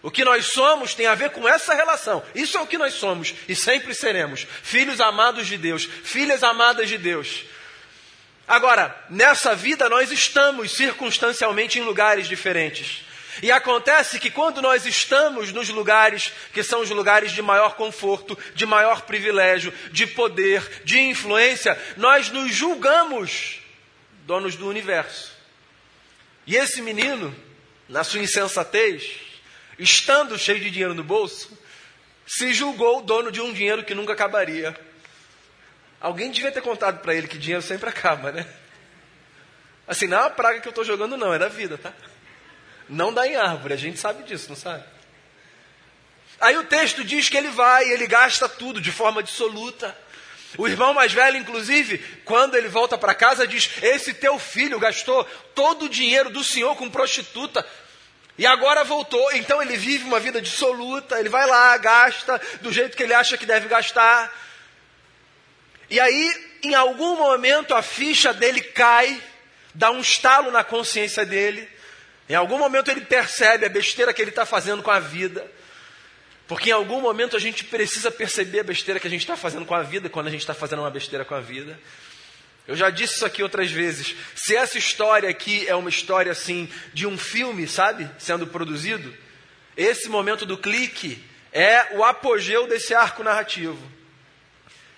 O 0.00 0.10
que 0.10 0.24
nós 0.24 0.46
somos 0.46 0.94
tem 0.94 1.06
a 1.06 1.14
ver 1.14 1.30
com 1.30 1.48
essa 1.48 1.74
relação. 1.74 2.24
Isso 2.34 2.56
é 2.56 2.60
o 2.60 2.66
que 2.66 2.78
nós 2.78 2.94
somos 2.94 3.34
e 3.48 3.56
sempre 3.56 3.92
seremos. 3.94 4.46
Filhos 4.62 5.00
amados 5.00 5.46
de 5.46 5.58
Deus, 5.58 5.84
filhas 6.04 6.44
amadas 6.44 6.88
de 6.88 6.96
Deus. 6.96 7.44
Agora, 8.46 8.96
nessa 9.10 9.54
vida 9.56 9.88
nós 9.88 10.12
estamos 10.12 10.70
circunstancialmente 10.72 11.78
em 11.78 11.82
lugares 11.82 12.28
diferentes. 12.28 13.07
E 13.42 13.52
acontece 13.52 14.18
que 14.18 14.30
quando 14.30 14.60
nós 14.60 14.84
estamos 14.86 15.52
nos 15.52 15.68
lugares 15.68 16.32
que 16.52 16.62
são 16.62 16.80
os 16.80 16.90
lugares 16.90 17.32
de 17.32 17.42
maior 17.42 17.74
conforto, 17.76 18.36
de 18.54 18.66
maior 18.66 19.02
privilégio, 19.02 19.72
de 19.92 20.06
poder, 20.06 20.82
de 20.84 20.98
influência, 20.98 21.80
nós 21.96 22.30
nos 22.30 22.52
julgamos 22.52 23.60
donos 24.24 24.56
do 24.56 24.68
universo. 24.68 25.32
E 26.46 26.56
esse 26.56 26.82
menino, 26.82 27.34
na 27.88 28.02
sua 28.02 28.20
insensatez, 28.20 29.10
estando 29.78 30.38
cheio 30.38 30.60
de 30.60 30.70
dinheiro 30.70 30.94
no 30.94 31.04
bolso, 31.04 31.56
se 32.26 32.52
julgou 32.52 33.02
dono 33.02 33.32
de 33.32 33.40
um 33.40 33.52
dinheiro 33.52 33.84
que 33.84 33.94
nunca 33.94 34.12
acabaria. 34.12 34.78
Alguém 36.00 36.30
devia 36.30 36.52
ter 36.52 36.60
contado 36.60 37.00
para 37.00 37.14
ele 37.14 37.26
que 37.26 37.38
dinheiro 37.38 37.62
sempre 37.62 37.88
acaba, 37.88 38.30
né? 38.30 38.46
Assim, 39.86 40.06
não 40.06 40.18
é 40.18 40.20
uma 40.20 40.30
praga 40.30 40.60
que 40.60 40.68
eu 40.68 40.70
estou 40.70 40.84
jogando, 40.84 41.16
não, 41.16 41.32
é 41.32 41.38
da 41.38 41.48
vida, 41.48 41.78
tá? 41.78 41.94
Não 42.88 43.12
dá 43.12 43.26
em 43.26 43.36
árvore, 43.36 43.74
a 43.74 43.76
gente 43.76 43.98
sabe 43.98 44.22
disso, 44.22 44.48
não 44.48 44.56
sabe? 44.56 44.84
Aí 46.40 46.56
o 46.56 46.64
texto 46.64 47.04
diz 47.04 47.28
que 47.28 47.36
ele 47.36 47.50
vai, 47.50 47.90
ele 47.90 48.06
gasta 48.06 48.48
tudo 48.48 48.80
de 48.80 48.92
forma 48.92 49.20
absoluta. 49.20 49.96
O 50.56 50.66
irmão 50.66 50.94
mais 50.94 51.12
velho, 51.12 51.36
inclusive, 51.36 51.98
quando 52.24 52.56
ele 52.56 52.68
volta 52.68 52.96
para 52.96 53.14
casa, 53.14 53.46
diz: 53.46 53.70
Esse 53.82 54.14
teu 54.14 54.38
filho 54.38 54.78
gastou 54.78 55.24
todo 55.54 55.84
o 55.84 55.88
dinheiro 55.88 56.30
do 56.30 56.42
senhor 56.42 56.76
com 56.76 56.88
prostituta. 56.88 57.66
E 58.38 58.46
agora 58.46 58.84
voltou, 58.84 59.32
então 59.32 59.60
ele 59.60 59.76
vive 59.76 60.04
uma 60.04 60.20
vida 60.20 60.40
dissoluta, 60.40 61.18
ele 61.18 61.28
vai 61.28 61.44
lá, 61.44 61.76
gasta 61.76 62.40
do 62.60 62.72
jeito 62.72 62.96
que 62.96 63.02
ele 63.02 63.12
acha 63.12 63.36
que 63.36 63.44
deve 63.44 63.66
gastar. 63.66 64.32
E 65.90 65.98
aí, 65.98 66.58
em 66.62 66.72
algum 66.72 67.16
momento, 67.16 67.74
a 67.74 67.82
ficha 67.82 68.32
dele 68.32 68.60
cai, 68.60 69.20
dá 69.74 69.90
um 69.90 70.00
estalo 70.00 70.52
na 70.52 70.62
consciência 70.62 71.26
dele. 71.26 71.68
Em 72.28 72.34
algum 72.34 72.58
momento 72.58 72.90
ele 72.90 73.00
percebe 73.00 73.64
a 73.64 73.68
besteira 73.68 74.12
que 74.12 74.20
ele 74.20 74.30
está 74.30 74.44
fazendo 74.44 74.82
com 74.82 74.90
a 74.90 75.00
vida. 75.00 75.50
Porque 76.46 76.70
em 76.70 76.72
algum 76.72 77.00
momento 77.00 77.36
a 77.36 77.40
gente 77.40 77.64
precisa 77.64 78.10
perceber 78.10 78.60
a 78.60 78.64
besteira 78.64 78.98
que 78.98 79.06
a 79.06 79.10
gente 79.10 79.20
está 79.20 79.36
fazendo 79.36 79.64
com 79.64 79.74
a 79.74 79.82
vida 79.82 80.08
quando 80.08 80.28
a 80.28 80.30
gente 80.30 80.40
está 80.40 80.54
fazendo 80.54 80.80
uma 80.80 80.90
besteira 80.90 81.24
com 81.24 81.34
a 81.34 81.40
vida. 81.40 81.78
Eu 82.66 82.76
já 82.76 82.90
disse 82.90 83.14
isso 83.14 83.26
aqui 83.26 83.42
outras 83.42 83.70
vezes. 83.70 84.14
Se 84.34 84.54
essa 84.54 84.76
história 84.76 85.28
aqui 85.28 85.66
é 85.66 85.74
uma 85.74 85.88
história 85.88 86.32
assim 86.32 86.68
de 86.92 87.06
um 87.06 87.16
filme, 87.16 87.66
sabe, 87.66 88.10
sendo 88.18 88.46
produzido, 88.46 89.14
esse 89.76 90.08
momento 90.08 90.44
do 90.44 90.58
clique 90.58 91.22
é 91.52 91.96
o 91.96 92.04
apogeu 92.04 92.66
desse 92.66 92.94
arco 92.94 93.22
narrativo. 93.22 93.78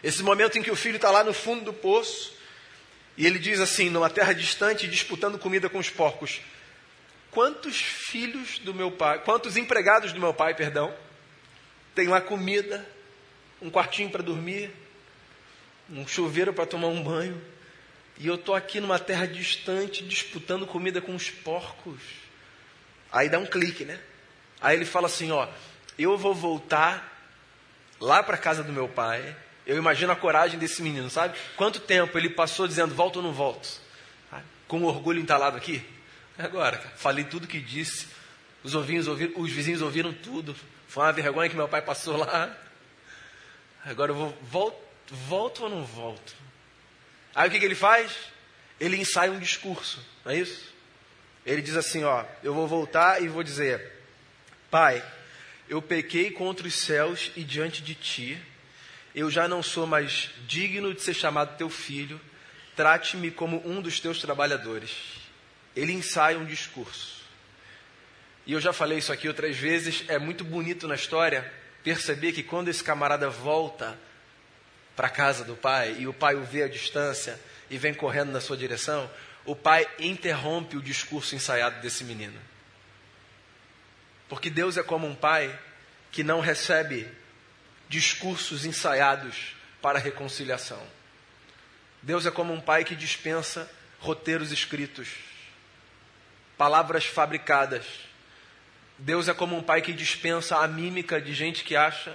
Esse 0.02 0.22
momento 0.22 0.58
em 0.58 0.62
que 0.62 0.70
o 0.70 0.76
filho 0.76 0.96
está 0.96 1.10
lá 1.10 1.22
no 1.22 1.32
fundo 1.32 1.64
do 1.64 1.72
poço 1.72 2.34
e 3.16 3.26
ele 3.26 3.38
diz 3.38 3.60
assim, 3.60 3.90
numa 3.90 4.08
terra 4.08 4.32
distante, 4.32 4.88
disputando 4.88 5.38
comida 5.38 5.68
com 5.68 5.78
os 5.78 5.90
porcos: 5.90 6.40
Quantos 7.30 7.80
filhos 7.80 8.58
do 8.58 8.74
meu 8.74 8.90
pai, 8.90 9.20
quantos 9.20 9.56
empregados 9.56 10.12
do 10.12 10.20
meu 10.20 10.34
pai, 10.34 10.54
perdão, 10.54 10.92
tem 11.94 12.08
lá 12.08 12.20
comida, 12.20 12.84
um 13.62 13.70
quartinho 13.70 14.10
para 14.10 14.22
dormir, 14.22 14.70
um 15.88 16.06
chuveiro 16.06 16.52
para 16.52 16.66
tomar 16.66 16.88
um 16.88 17.02
banho, 17.02 17.40
e 18.18 18.26
eu 18.26 18.34
estou 18.34 18.54
aqui 18.54 18.80
numa 18.80 18.98
terra 18.98 19.26
distante 19.26 20.04
disputando 20.04 20.66
comida 20.66 21.00
com 21.00 21.14
os 21.14 21.30
porcos. 21.30 22.00
Aí 23.10 23.28
dá 23.28 23.38
um 23.38 23.46
clique, 23.46 23.84
né? 23.84 23.98
Aí 24.60 24.76
ele 24.76 24.84
fala 24.84 25.06
assim: 25.06 25.30
Ó, 25.30 25.48
eu 25.98 26.18
vou 26.18 26.34
voltar 26.34 27.18
lá 27.98 28.22
para 28.22 28.36
casa 28.36 28.62
do 28.62 28.72
meu 28.72 28.88
pai. 28.88 29.34
Eu 29.66 29.76
imagino 29.78 30.12
a 30.12 30.16
coragem 30.16 30.58
desse 30.58 30.82
menino, 30.82 31.08
sabe? 31.08 31.38
Quanto 31.56 31.80
tempo 31.80 32.18
ele 32.18 32.28
passou 32.28 32.68
dizendo: 32.68 32.94
Volto 32.94 33.16
ou 33.16 33.22
não 33.22 33.32
volto? 33.32 33.80
Com 34.68 34.84
orgulho 34.84 35.20
entalado 35.20 35.56
aqui. 35.56 35.82
Agora, 36.42 36.78
falei 36.96 37.24
tudo 37.24 37.46
que 37.46 37.60
disse. 37.60 38.08
Os, 38.62 38.74
ouvinhos 38.74 39.06
ouviram, 39.06 39.40
os 39.40 39.50
vizinhos 39.50 39.82
ouviram 39.82 40.12
tudo. 40.12 40.56
Foi 40.88 41.04
uma 41.04 41.12
vergonha 41.12 41.50
que 41.50 41.56
meu 41.56 41.68
pai 41.68 41.82
passou 41.82 42.16
lá. 42.16 42.56
Agora 43.84 44.10
eu 44.10 44.14
vou, 44.14 44.38
volto, 44.42 44.78
volto 45.10 45.64
ou 45.64 45.68
não 45.70 45.84
volto? 45.84 46.34
Aí 47.34 47.48
o 47.48 47.52
que, 47.52 47.58
que 47.58 47.64
ele 47.64 47.74
faz? 47.74 48.12
Ele 48.78 48.96
ensaia 48.96 49.30
um 49.30 49.38
discurso, 49.38 50.04
não 50.24 50.32
é 50.32 50.38
isso? 50.38 50.72
Ele 51.44 51.60
diz 51.60 51.76
assim: 51.76 52.04
Ó, 52.04 52.24
eu 52.42 52.54
vou 52.54 52.66
voltar 52.66 53.22
e 53.22 53.28
vou 53.28 53.42
dizer, 53.42 53.92
Pai, 54.70 55.04
eu 55.68 55.82
pequei 55.82 56.30
contra 56.30 56.66
os 56.66 56.74
céus 56.74 57.30
e 57.36 57.44
diante 57.44 57.82
de 57.82 57.94
ti, 57.94 58.42
eu 59.14 59.30
já 59.30 59.46
não 59.46 59.62
sou 59.62 59.86
mais 59.86 60.30
digno 60.46 60.94
de 60.94 61.02
ser 61.02 61.14
chamado 61.14 61.56
teu 61.56 61.68
filho, 61.68 62.20
trate-me 62.74 63.30
como 63.30 63.62
um 63.66 63.82
dos 63.82 64.00
teus 64.00 64.20
trabalhadores 64.20 65.19
ele 65.80 65.94
ensaia 65.94 66.38
um 66.38 66.44
discurso. 66.44 67.22
E 68.44 68.52
eu 68.52 68.60
já 68.60 68.70
falei 68.70 68.98
isso 68.98 69.10
aqui 69.10 69.26
outras 69.26 69.56
vezes, 69.56 70.04
é 70.08 70.18
muito 70.18 70.44
bonito 70.44 70.86
na 70.86 70.94
história 70.94 71.50
perceber 71.82 72.32
que 72.32 72.42
quando 72.42 72.68
esse 72.68 72.84
camarada 72.84 73.30
volta 73.30 73.98
para 74.94 75.06
a 75.06 75.10
casa 75.10 75.42
do 75.42 75.56
pai 75.56 75.96
e 75.98 76.06
o 76.06 76.12
pai 76.12 76.34
o 76.34 76.44
vê 76.44 76.64
à 76.64 76.68
distância 76.68 77.40
e 77.70 77.78
vem 77.78 77.94
correndo 77.94 78.30
na 78.30 78.42
sua 78.42 78.58
direção, 78.58 79.10
o 79.46 79.56
pai 79.56 79.88
interrompe 79.98 80.76
o 80.76 80.82
discurso 80.82 81.34
ensaiado 81.34 81.80
desse 81.80 82.04
menino. 82.04 82.38
Porque 84.28 84.50
Deus 84.50 84.76
é 84.76 84.82
como 84.82 85.06
um 85.06 85.14
pai 85.14 85.58
que 86.12 86.22
não 86.22 86.40
recebe 86.40 87.08
discursos 87.88 88.66
ensaiados 88.66 89.54
para 89.80 89.98
reconciliação. 89.98 90.82
Deus 92.02 92.26
é 92.26 92.30
como 92.30 92.52
um 92.52 92.60
pai 92.60 92.84
que 92.84 92.94
dispensa 92.94 93.70
roteiros 93.98 94.52
escritos 94.52 95.29
palavras 96.60 97.06
fabricadas. 97.06 97.86
Deus 98.98 99.28
é 99.28 99.32
como 99.32 99.56
um 99.56 99.62
pai 99.62 99.80
que 99.80 99.94
dispensa 99.94 100.58
a 100.58 100.68
mímica 100.68 101.18
de 101.18 101.32
gente 101.32 101.64
que 101.64 101.74
acha 101.74 102.14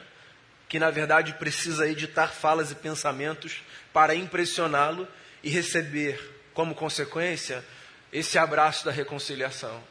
que 0.69 0.77
na 0.77 0.91
verdade 0.91 1.33
precisa 1.33 1.89
editar 1.89 2.27
falas 2.27 2.69
e 2.69 2.75
pensamentos 2.75 3.63
para 3.91 4.13
impressioná-lo 4.13 5.07
e 5.41 5.49
receber 5.49 6.43
como 6.53 6.75
consequência 6.75 7.65
esse 8.13 8.37
abraço 8.37 8.85
da 8.85 8.91
reconciliação. 8.91 9.83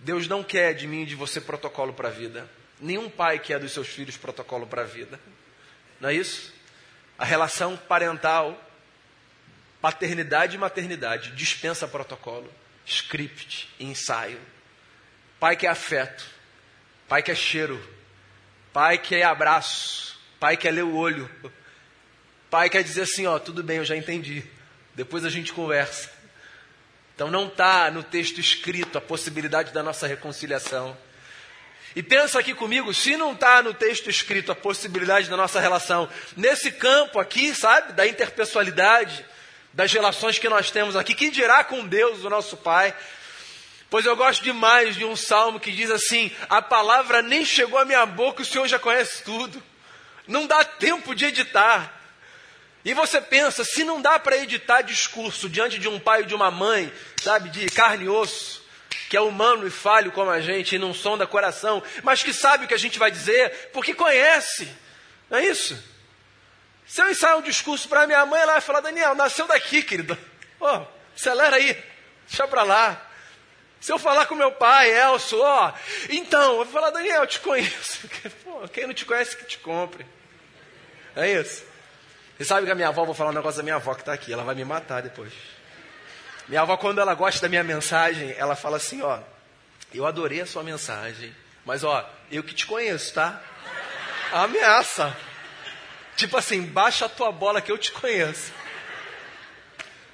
Deus 0.00 0.26
não 0.26 0.42
quer 0.42 0.72
de 0.72 0.86
mim 0.86 1.02
e 1.02 1.06
de 1.06 1.14
você 1.14 1.38
protocolo 1.38 1.92
para 1.92 2.08
a 2.08 2.12
vida. 2.12 2.48
Nenhum 2.80 3.10
pai 3.10 3.38
quer 3.38 3.60
dos 3.60 3.72
seus 3.72 3.88
filhos 3.88 4.16
protocolo 4.16 4.66
para 4.66 4.80
a 4.80 4.86
vida. 4.86 5.20
Não 6.00 6.08
é 6.08 6.14
isso? 6.14 6.50
A 7.18 7.26
relação 7.26 7.76
parental, 7.76 8.58
paternidade 9.82 10.56
e 10.56 10.58
maternidade 10.58 11.32
dispensa 11.32 11.86
protocolo 11.86 12.50
script, 12.86 13.68
ensaio. 13.78 14.40
Pai 15.38 15.56
que 15.56 15.66
é 15.66 15.70
afeto. 15.70 16.24
pai 17.08 17.22
quer 17.22 17.36
cheiro, 17.36 17.80
pai 18.72 18.98
quer 18.98 19.22
abraço, 19.24 20.18
pai 20.40 20.56
quer 20.56 20.72
ler 20.72 20.84
o 20.84 20.94
olho, 20.94 21.30
pai 22.50 22.68
quer 22.68 22.82
dizer 22.82 23.02
assim: 23.02 23.26
ó, 23.26 23.38
tudo 23.38 23.62
bem, 23.62 23.78
eu 23.78 23.84
já 23.84 23.96
entendi, 23.96 24.44
depois 24.94 25.24
a 25.24 25.30
gente 25.30 25.52
conversa. 25.52 26.10
Então 27.14 27.30
não 27.30 27.46
está 27.46 27.90
no 27.90 28.02
texto 28.02 28.38
escrito 28.38 28.98
a 28.98 29.00
possibilidade 29.00 29.72
da 29.72 29.82
nossa 29.82 30.06
reconciliação. 30.06 30.96
E 31.94 32.02
pensa 32.02 32.38
aqui 32.38 32.52
comigo, 32.52 32.92
se 32.92 33.16
não 33.16 33.32
está 33.32 33.62
no 33.62 33.72
texto 33.72 34.10
escrito 34.10 34.52
a 34.52 34.54
possibilidade 34.54 35.30
da 35.30 35.36
nossa 35.36 35.58
relação, 35.58 36.10
nesse 36.36 36.70
campo 36.70 37.18
aqui, 37.18 37.54
sabe, 37.54 37.94
da 37.94 38.06
interpessoalidade, 38.06 39.24
das 39.76 39.92
relações 39.92 40.38
que 40.38 40.48
nós 40.48 40.70
temos 40.70 40.96
aqui, 40.96 41.14
quem 41.14 41.30
dirá 41.30 41.62
com 41.62 41.86
Deus, 41.86 42.24
o 42.24 42.30
nosso 42.30 42.56
Pai? 42.56 42.96
Pois 43.90 44.06
eu 44.06 44.16
gosto 44.16 44.42
demais 44.42 44.96
de 44.96 45.04
um 45.04 45.14
salmo 45.14 45.60
que 45.60 45.70
diz 45.70 45.90
assim: 45.90 46.32
a 46.48 46.62
palavra 46.62 47.20
nem 47.20 47.44
chegou 47.44 47.78
à 47.78 47.84
minha 47.84 48.06
boca, 48.06 48.40
o 48.40 48.44
Senhor 48.44 48.66
já 48.66 48.78
conhece 48.78 49.22
tudo. 49.22 49.62
Não 50.26 50.46
dá 50.46 50.64
tempo 50.64 51.14
de 51.14 51.26
editar. 51.26 51.92
E 52.86 52.94
você 52.94 53.20
pensa, 53.20 53.64
se 53.64 53.84
não 53.84 54.00
dá 54.00 54.18
para 54.18 54.38
editar 54.38 54.80
discurso 54.80 55.46
diante 55.46 55.78
de 55.78 55.88
um 55.88 56.00
pai 56.00 56.22
ou 56.22 56.26
de 56.26 56.34
uma 56.34 56.50
mãe, 56.50 56.90
sabe, 57.22 57.50
de 57.50 57.66
carne 57.66 58.06
e 58.06 58.08
osso, 58.08 58.64
que 59.10 59.16
é 59.16 59.20
humano 59.20 59.66
e 59.66 59.70
falho 59.70 60.10
como 60.10 60.30
a 60.30 60.40
gente 60.40 60.74
e 60.74 60.78
não 60.78 60.94
sonda 60.94 61.26
coração, 61.26 61.82
mas 62.02 62.22
que 62.22 62.32
sabe 62.32 62.64
o 62.64 62.68
que 62.68 62.74
a 62.74 62.78
gente 62.78 62.98
vai 62.98 63.10
dizer, 63.10 63.70
porque 63.74 63.92
conhece. 63.92 64.68
Não 65.28 65.36
é 65.36 65.44
isso? 65.44 65.95
Se 66.86 67.02
eu 67.02 67.10
ensaiar 67.10 67.36
um 67.38 67.42
discurso 67.42 67.88
para 67.88 68.06
minha 68.06 68.24
mãe, 68.24 68.40
ela 68.40 68.52
vai 68.52 68.60
falar, 68.60 68.80
Daniel, 68.80 69.14
nasceu 69.14 69.46
daqui, 69.46 69.82
querido. 69.82 70.16
Ó, 70.60 70.78
oh, 70.78 70.86
acelera 71.14 71.56
aí, 71.56 71.76
deixa 72.26 72.46
para 72.46 72.62
lá. 72.62 73.02
Se 73.80 73.92
eu 73.92 73.98
falar 73.98 74.26
com 74.26 74.34
meu 74.34 74.52
pai, 74.52 74.90
Elso, 74.90 75.38
ó, 75.40 75.72
então, 76.08 76.52
eu 76.52 76.56
vou 76.64 76.66
falar, 76.66 76.90
Daniel, 76.90 77.22
eu 77.22 77.26
te 77.26 77.40
conheço. 77.40 78.08
Pô, 78.44 78.66
quem 78.68 78.86
não 78.86 78.94
te 78.94 79.04
conhece, 79.04 79.36
que 79.36 79.44
te 79.44 79.58
compre. 79.58 80.06
É 81.14 81.32
isso. 81.32 81.64
Você 82.36 82.44
sabe 82.44 82.66
que 82.66 82.72
a 82.72 82.74
minha 82.74 82.88
avó, 82.88 83.04
vou 83.04 83.14
falar 83.14 83.30
um 83.30 83.34
negócio 83.34 83.56
da 83.56 83.62
minha 83.62 83.76
avó 83.76 83.94
que 83.94 84.02
está 84.02 84.12
aqui, 84.12 84.32
ela 84.32 84.44
vai 84.44 84.54
me 84.54 84.64
matar 84.64 85.02
depois. 85.02 85.32
Minha 86.48 86.60
avó, 86.60 86.76
quando 86.76 87.00
ela 87.00 87.14
gosta 87.14 87.40
da 87.40 87.48
minha 87.48 87.64
mensagem, 87.64 88.34
ela 88.38 88.54
fala 88.54 88.76
assim: 88.76 89.02
Ó, 89.02 89.18
eu 89.92 90.06
adorei 90.06 90.40
a 90.40 90.46
sua 90.46 90.62
mensagem, 90.62 91.34
mas 91.64 91.82
ó, 91.82 92.08
eu 92.30 92.42
que 92.42 92.54
te 92.54 92.66
conheço, 92.66 93.14
tá? 93.14 93.40
Ameaça. 94.32 95.16
Tipo 96.16 96.36
assim, 96.38 96.62
baixa 96.62 97.04
a 97.04 97.08
tua 97.08 97.30
bola 97.30 97.60
que 97.60 97.70
eu 97.70 97.78
te 97.78 97.92
conheço. 97.92 98.52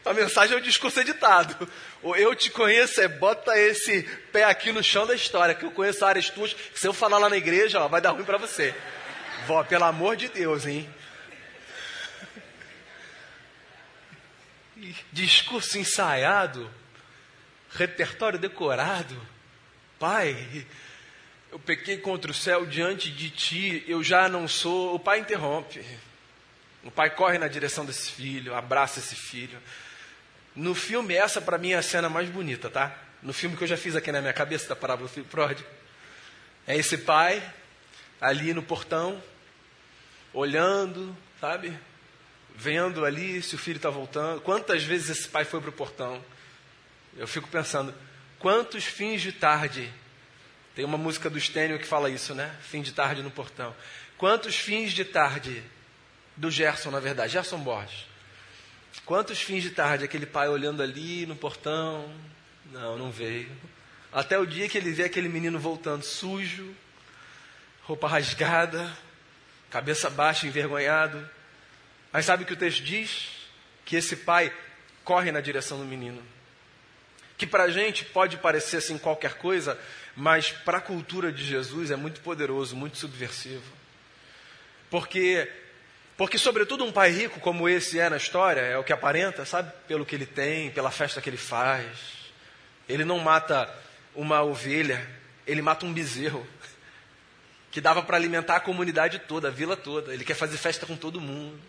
A 0.05 0.13
mensagem 0.13 0.57
é 0.57 0.59
o 0.59 0.63
discurso 0.63 1.01
editado. 1.01 1.71
O 2.03 2.17
eu 2.17 2.35
te 2.35 2.51
conheço 2.51 3.01
é 3.01 3.07
bota 3.07 3.57
esse 3.57 4.03
pé 4.33 4.45
aqui 4.45 4.73
no 4.73 4.83
chão 4.83 5.07
da 5.07 5.15
história, 5.15 5.55
que 5.55 5.65
eu 5.65 5.71
conheço 5.71 6.05
áreas 6.05 6.29
tuas, 6.29 6.53
que 6.53 6.79
se 6.79 6.87
eu 6.87 6.93
falar 6.93 7.19
lá 7.19 7.31
na 7.31 7.37
igreja, 7.37 7.81
ó, 7.81 7.87
vai 7.87 8.01
dar 8.01 8.11
ruim 8.11 8.25
para 8.25 8.37
você. 8.37 8.75
Vó, 9.47 9.63
pelo 9.63 9.85
amor 9.85 10.17
de 10.17 10.29
Deus, 10.29 10.67
hein? 10.67 10.93
discurso 15.13 15.79
ensaiado, 15.79 16.69
repertório 17.71 18.39
decorado. 18.39 19.17
Pai, 19.99 20.67
eu 21.53 21.59
pequei 21.59 21.99
contra 21.99 22.31
o 22.31 22.35
céu 22.35 22.67
diante 22.67 23.11
de 23.11 23.31
ti, 23.31 23.85
eu 23.87 24.03
já 24.03 24.29
não 24.29 24.49
sou. 24.49 24.95
O 24.95 24.99
pai 24.99 25.21
interrompe. 25.21 25.85
O 26.83 26.91
pai 26.91 27.11
corre 27.11 27.39
na 27.39 27.47
direção 27.47 27.85
desse 27.85 28.11
filho, 28.11 28.55
abraça 28.55 28.99
esse 28.99 29.15
filho. 29.15 29.59
No 30.57 30.75
filme, 30.75 31.15
essa 31.15 31.41
para 31.41 31.59
mim 31.59 31.73
é 31.73 31.77
a 31.77 31.83
cena 31.83 32.09
mais 32.09 32.29
bonita, 32.29 32.69
tá? 32.69 32.97
No 33.23 33.33
filme 33.33 33.57
que 33.57 33.63
eu 33.63 33.69
já 33.69 33.77
fiz 33.77 33.95
aqui 33.95 34.11
na 34.11 34.21
minha 34.21 34.33
cabeça 34.33 34.69
da 34.69 34.75
parábola 34.75 35.09
do 35.09 35.13
filho 35.13 35.27
pródigo. 35.27 35.69
É 36.67 36.77
esse 36.77 36.99
pai 36.99 37.41
ali 38.21 38.53
no 38.53 38.63
portão, 38.63 39.23
olhando, 40.33 41.17
sabe? 41.41 41.79
vendo 42.55 43.05
ali 43.05 43.43
se 43.43 43.55
o 43.55 43.59
filho 43.59 43.77
está 43.77 43.91
voltando. 43.91 44.41
Quantas 44.41 44.83
vezes 44.83 45.19
esse 45.19 45.29
pai 45.29 45.45
foi 45.45 45.61
para 45.61 45.71
o 45.71 45.73
portão? 45.73 46.23
Eu 47.17 47.27
fico 47.27 47.49
pensando, 47.49 47.95
quantos 48.39 48.85
fins 48.85 49.21
de 49.21 49.33
tarde? 49.33 49.93
Tem 50.75 50.85
uma 50.85 50.97
música 50.97 51.29
do 51.29 51.39
Stênio 51.39 51.79
que 51.79 51.87
fala 51.87 52.09
isso, 52.09 52.35
né? 52.35 52.55
Fim 52.63 52.81
de 52.83 52.93
tarde 52.93 53.23
no 53.23 53.31
portão. 53.31 53.75
Quantos 54.17 54.57
fins 54.57 54.93
de 54.93 55.05
tarde 55.05 55.63
do 56.37 56.51
Gerson, 56.51 56.91
na 56.91 57.01
verdade, 57.01 57.33
Gerson 57.33 57.59
Borges. 57.59 58.07
Quantos 59.05 59.41
fins 59.43 59.63
de 59.63 59.71
tarde 59.71 60.05
aquele 60.05 60.27
pai 60.27 60.49
olhando 60.49 60.83
ali 60.83 61.27
no 61.27 61.37
portão? 61.37 62.13
Não, 62.71 62.97
não 62.97 63.11
veio. 63.11 63.51
Até 64.13 64.39
o 64.39 64.47
dia 64.47 64.69
que 64.69 64.79
ele 64.79 64.93
vê 64.93 65.05
aquele 65.05 65.29
menino 65.29 65.59
voltando 65.59 66.03
sujo, 66.03 66.75
roupa 67.83 68.07
rasgada, 68.09 68.91
cabeça 69.71 70.09
baixa, 70.09 70.47
envergonhado. 70.47 71.29
Mas 72.13 72.27
sabe 72.27 72.45
o 72.45 72.47
que 72.47 72.53
o 72.53 72.57
texto 72.57 72.83
diz? 72.83 73.29
Que 73.85 73.97
esse 73.97 74.17
pai 74.17 74.53
corre 75.05 75.33
na 75.33 75.41
direção 75.41 75.79
do 75.79 75.85
menino. 75.85 76.23
Que 77.43 77.47
para 77.49 77.65
a 77.65 77.71
gente 77.71 78.05
pode 78.05 78.37
parecer 78.37 78.77
assim 78.77 78.97
qualquer 78.97 79.35
coisa, 79.35 79.77
mas 80.15 80.53
para 80.53 80.79
a 80.79 80.81
cultura 80.81 81.33
de 81.33 81.45
Jesus 81.45 81.91
é 81.91 81.97
muito 81.97 82.21
poderoso, 82.21 82.77
muito 82.77 82.99
subversivo. 82.99 83.65
Porque, 84.89 85.51
porque 86.17 86.39
sobretudo 86.39 86.85
um 86.85 86.93
pai 86.93 87.11
rico 87.11 87.41
como 87.41 87.69
esse 87.69 87.99
é 87.99 88.09
na 88.09 88.17
história, 88.17 88.61
é 88.61 88.79
o 88.79 88.85
que 88.85 88.93
aparenta, 88.93 89.45
sabe? 89.45 89.73
Pelo 89.89 90.07
que 90.07 90.15
ele 90.15 90.25
tem, 90.25 90.71
pela 90.71 90.93
festa 90.93 91.21
que 91.21 91.29
ele 91.29 91.37
faz. 91.37 91.85
Ele 92.89 93.05
não 93.05 93.19
mata 93.19 93.69
uma 94.15 94.41
ovelha, 94.41 95.05
ele 95.45 95.63
mata 95.63 95.85
um 95.85 95.93
bezerro 95.93 96.47
que 97.73 97.81
dava 97.81 98.05
para 98.05 98.17
alimentar 98.17 98.55
a 98.55 98.61
comunidade 98.61 99.19
toda, 99.19 99.49
a 99.49 99.51
vila 99.51 99.77
toda. 99.77 100.15
Ele 100.15 100.25
quer 100.25 100.35
fazer 100.35 100.59
festa 100.59 100.87
com 100.87 100.95
todo 100.95 101.21
mundo. 101.21 101.61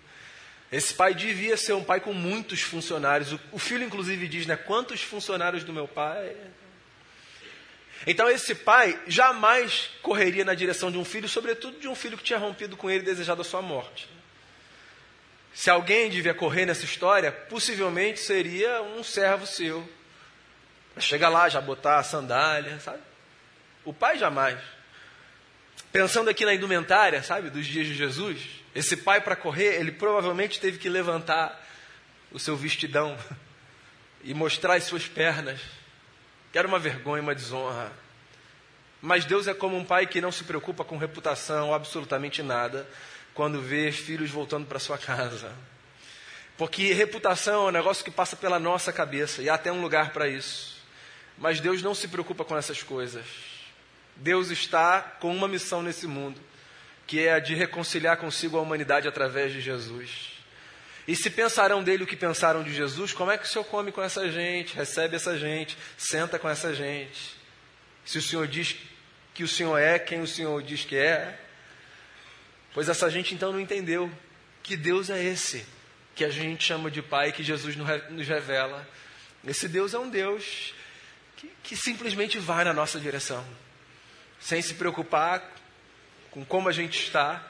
Esse 0.74 0.92
pai 0.92 1.14
devia 1.14 1.56
ser 1.56 1.74
um 1.74 1.84
pai 1.84 2.00
com 2.00 2.14
muitos 2.14 2.64
funcionários. 2.64 3.32
O, 3.52 3.60
filho, 3.60 3.84
inclusive, 3.84 4.28
diz, 4.28 4.48
né? 4.48 4.56
Quantos 4.56 5.04
funcionários 5.04 5.64
do 5.64 5.72
meu 5.72 5.88
pai? 5.88 6.36
Então, 8.08 8.28
esse 8.28 8.56
pai 8.56 9.00
jamais 9.06 9.92
correria 10.02 10.44
na 10.44 10.56
direção 10.56 10.92
de 10.92 10.98
um 10.98 11.06
filho, 11.06 11.30
sobretudo 11.30 11.80
de 11.80 11.88
um 11.88 11.94
filho 11.94 12.18
que 12.18 12.24
tinha 12.24 12.40
rompido 12.40 12.76
com 12.76 12.90
ele 12.90 13.04
e 13.04 13.06
desejado 13.06 13.42
a 13.42 13.46
sua 13.46 13.62
morte. 13.62 14.10
Se 15.54 15.70
alguém 15.70 16.10
devia 16.10 16.34
correr 16.34 16.66
nessa 16.66 16.86
história, 16.86 17.32
possivelmente 17.32 18.20
seria 18.20 18.82
um 18.82 19.04
servo 19.04 19.46
seu. 19.46 19.88
Chega 20.98 21.30
lá, 21.30 21.50
já 21.50 21.62
botar 21.62 22.00
a 22.00 22.04
sandália, 22.04 22.80
sabe? 22.80 23.04
O 23.86 23.94
pai 23.94 24.18
jamais. 24.18 24.60
Pensando 25.92 26.32
aqui 26.32 26.44
na 26.46 26.56
indumentária, 26.56 27.22
sabe, 27.22 27.52
dos 27.52 27.68
dias 27.68 27.86
de 27.86 27.94
Jesus, 27.94 28.63
esse 28.76 28.98
pai, 28.98 29.22
para 29.22 29.36
correr, 29.36 29.76
ele 29.76 29.92
provavelmente 29.92 30.60
teve 30.60 30.80
que 30.80 30.90
levantar 30.90 31.64
o 32.32 32.40
seu 32.40 32.56
vestidão 32.56 33.18
e 34.24 34.34
mostrar 34.34 34.76
as 34.76 34.86
suas 34.86 35.08
pernas, 35.08 35.60
que 36.52 36.58
era 36.58 36.68
uma 36.68 36.80
vergonha, 36.80 37.22
uma 37.22 37.36
desonra. 37.36 37.92
Mas 39.00 39.26
Deus 39.26 39.48
é 39.48 39.54
como 39.54 39.78
um 39.78 39.86
pai 39.86 40.08
que 40.08 40.22
não 40.22 40.32
se 40.32 40.44
preocupa 40.44 40.84
com 40.84 40.98
reputação, 40.98 41.74
absolutamente 41.74 42.42
nada, 42.42 42.88
quando 43.34 43.62
vê 43.62 43.92
filhos 43.92 44.32
voltando 44.32 44.66
para 44.66 44.80
sua 44.80 44.98
casa. 44.98 45.54
Porque 46.58 46.94
reputação 46.94 47.66
é 47.66 47.70
um 47.70 47.72
negócio 47.72 48.04
que 48.04 48.12
passa 48.12 48.36
pela 48.36 48.60
nossa 48.60 48.94
cabeça 48.94 49.42
e 49.42 49.50
há 49.50 49.56
até 49.56 49.72
um 49.72 49.82
lugar 49.82 50.12
para 50.12 50.28
isso. 50.28 50.82
Mas 51.38 51.60
Deus 51.60 51.82
não 51.82 51.94
se 51.94 52.08
preocupa 52.08 52.46
com 52.46 52.58
essas 52.58 52.82
coisas. 52.82 53.26
Deus 54.16 54.50
está 54.50 55.02
com 55.02 55.36
uma 55.36 55.48
missão 55.48 55.82
nesse 55.82 56.08
mundo 56.08 56.40
que 57.06 57.20
é 57.20 57.34
a 57.34 57.40
de 57.40 57.54
reconciliar 57.54 58.18
consigo 58.18 58.58
a 58.58 58.62
humanidade 58.62 59.08
através 59.08 59.52
de 59.52 59.62
Jesus. 59.62 60.34
E 61.08 61.16
se 61.16 61.30
pensarão 61.30 61.84
dele 61.84 62.04
o 62.04 62.08
que 62.08 62.16
pensaram 62.16 62.64
de 62.64 62.74
Jesus, 62.74 63.12
como 63.14 63.32
é 63.32 63.38
que 63.38 63.46
o 63.46 63.48
Senhor 63.48 63.66
come 63.66 63.92
com 63.92 64.02
essa 64.02 64.30
gente, 64.32 64.76
recebe 64.76 65.16
essa 65.16 65.38
gente, 65.38 65.78
senta 65.98 66.40
com 66.40 66.48
essa 66.48 66.74
gente? 66.74 67.38
Se 68.06 68.18
o 68.18 68.22
Senhor 68.22 68.48
diz 68.48 68.76
que 69.34 69.44
o 69.44 69.48
Senhor 69.48 69.78
é 69.78 70.00
quem 70.00 70.22
o 70.22 70.28
Senhor 70.28 70.62
diz 70.64 70.86
que 70.86 70.96
é, 70.96 71.38
pois 72.74 72.88
essa 72.88 73.10
gente 73.10 73.34
então 73.34 73.52
não 73.52 73.60
entendeu 73.60 74.10
que 74.62 74.78
Deus 74.78 75.10
é 75.10 75.22
esse 75.22 75.66
que 76.16 76.24
a 76.24 76.30
gente 76.30 76.64
chama 76.64 76.90
de 76.90 77.02
Pai, 77.02 77.32
que 77.32 77.44
Jesus 77.44 77.76
nos 77.76 78.28
revela. 78.28 78.88
Esse 79.46 79.68
Deus 79.68 79.94
é 79.94 80.00
um 80.00 80.10
Deus 80.10 80.74
que, 81.36 81.52
que 81.64 81.76
simplesmente 81.76 82.40
vai 82.40 82.64
na 82.64 82.74
nossa 82.74 83.00
direção, 83.00 83.46
sem 84.40 84.62
se 84.62 84.76
preocupar 84.76 85.53
com 86.34 86.44
como 86.44 86.68
a 86.68 86.72
gente 86.72 87.00
está, 87.00 87.46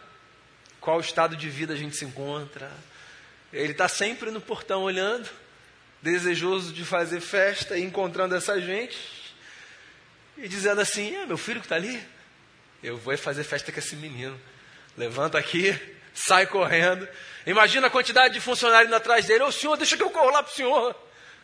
qual 0.82 1.00
estado 1.00 1.38
de 1.38 1.50
vida 1.50 1.74
a 1.74 1.78
gente 1.78 1.96
se 1.96 2.04
encontra. 2.04 2.70
Ele 3.54 3.72
está 3.72 3.88
sempre 3.88 4.30
no 4.30 4.42
portão 4.42 4.84
olhando, 4.84 5.30
desejoso 6.02 6.74
de 6.74 6.84
fazer 6.84 7.22
festa 7.22 7.78
e 7.78 7.84
encontrando 7.84 8.36
essa 8.36 8.60
gente, 8.60 8.98
e 10.38 10.50
dizendo 10.50 10.82
assim: 10.82 11.16
é 11.16 11.26
meu 11.26 11.38
filho 11.38 11.62
que 11.62 11.66
está 11.66 11.78
ali, 11.78 12.04
eu 12.84 12.98
vou 12.98 13.18
fazer 13.18 13.46
festa 13.46 13.72
com 13.72 13.80
esse 13.80 13.96
menino. 13.96 14.38
Levanta 14.98 15.38
aqui, 15.38 15.80
sai 16.14 16.46
correndo. 16.46 17.08
Imagina 17.46 17.88
a 17.88 17.90
quantidade 17.90 18.34
de 18.34 18.42
funcionários 18.42 18.88
indo 18.88 18.98
atrás 18.98 19.26
dele. 19.26 19.44
Ô 19.44 19.52
senhor, 19.52 19.78
deixa 19.78 19.96
que 19.96 20.04
eu 20.04 20.10
corro 20.10 20.30
lá 20.30 20.44
para 20.44 20.52
o 20.52 20.56
senhor. 20.56 20.96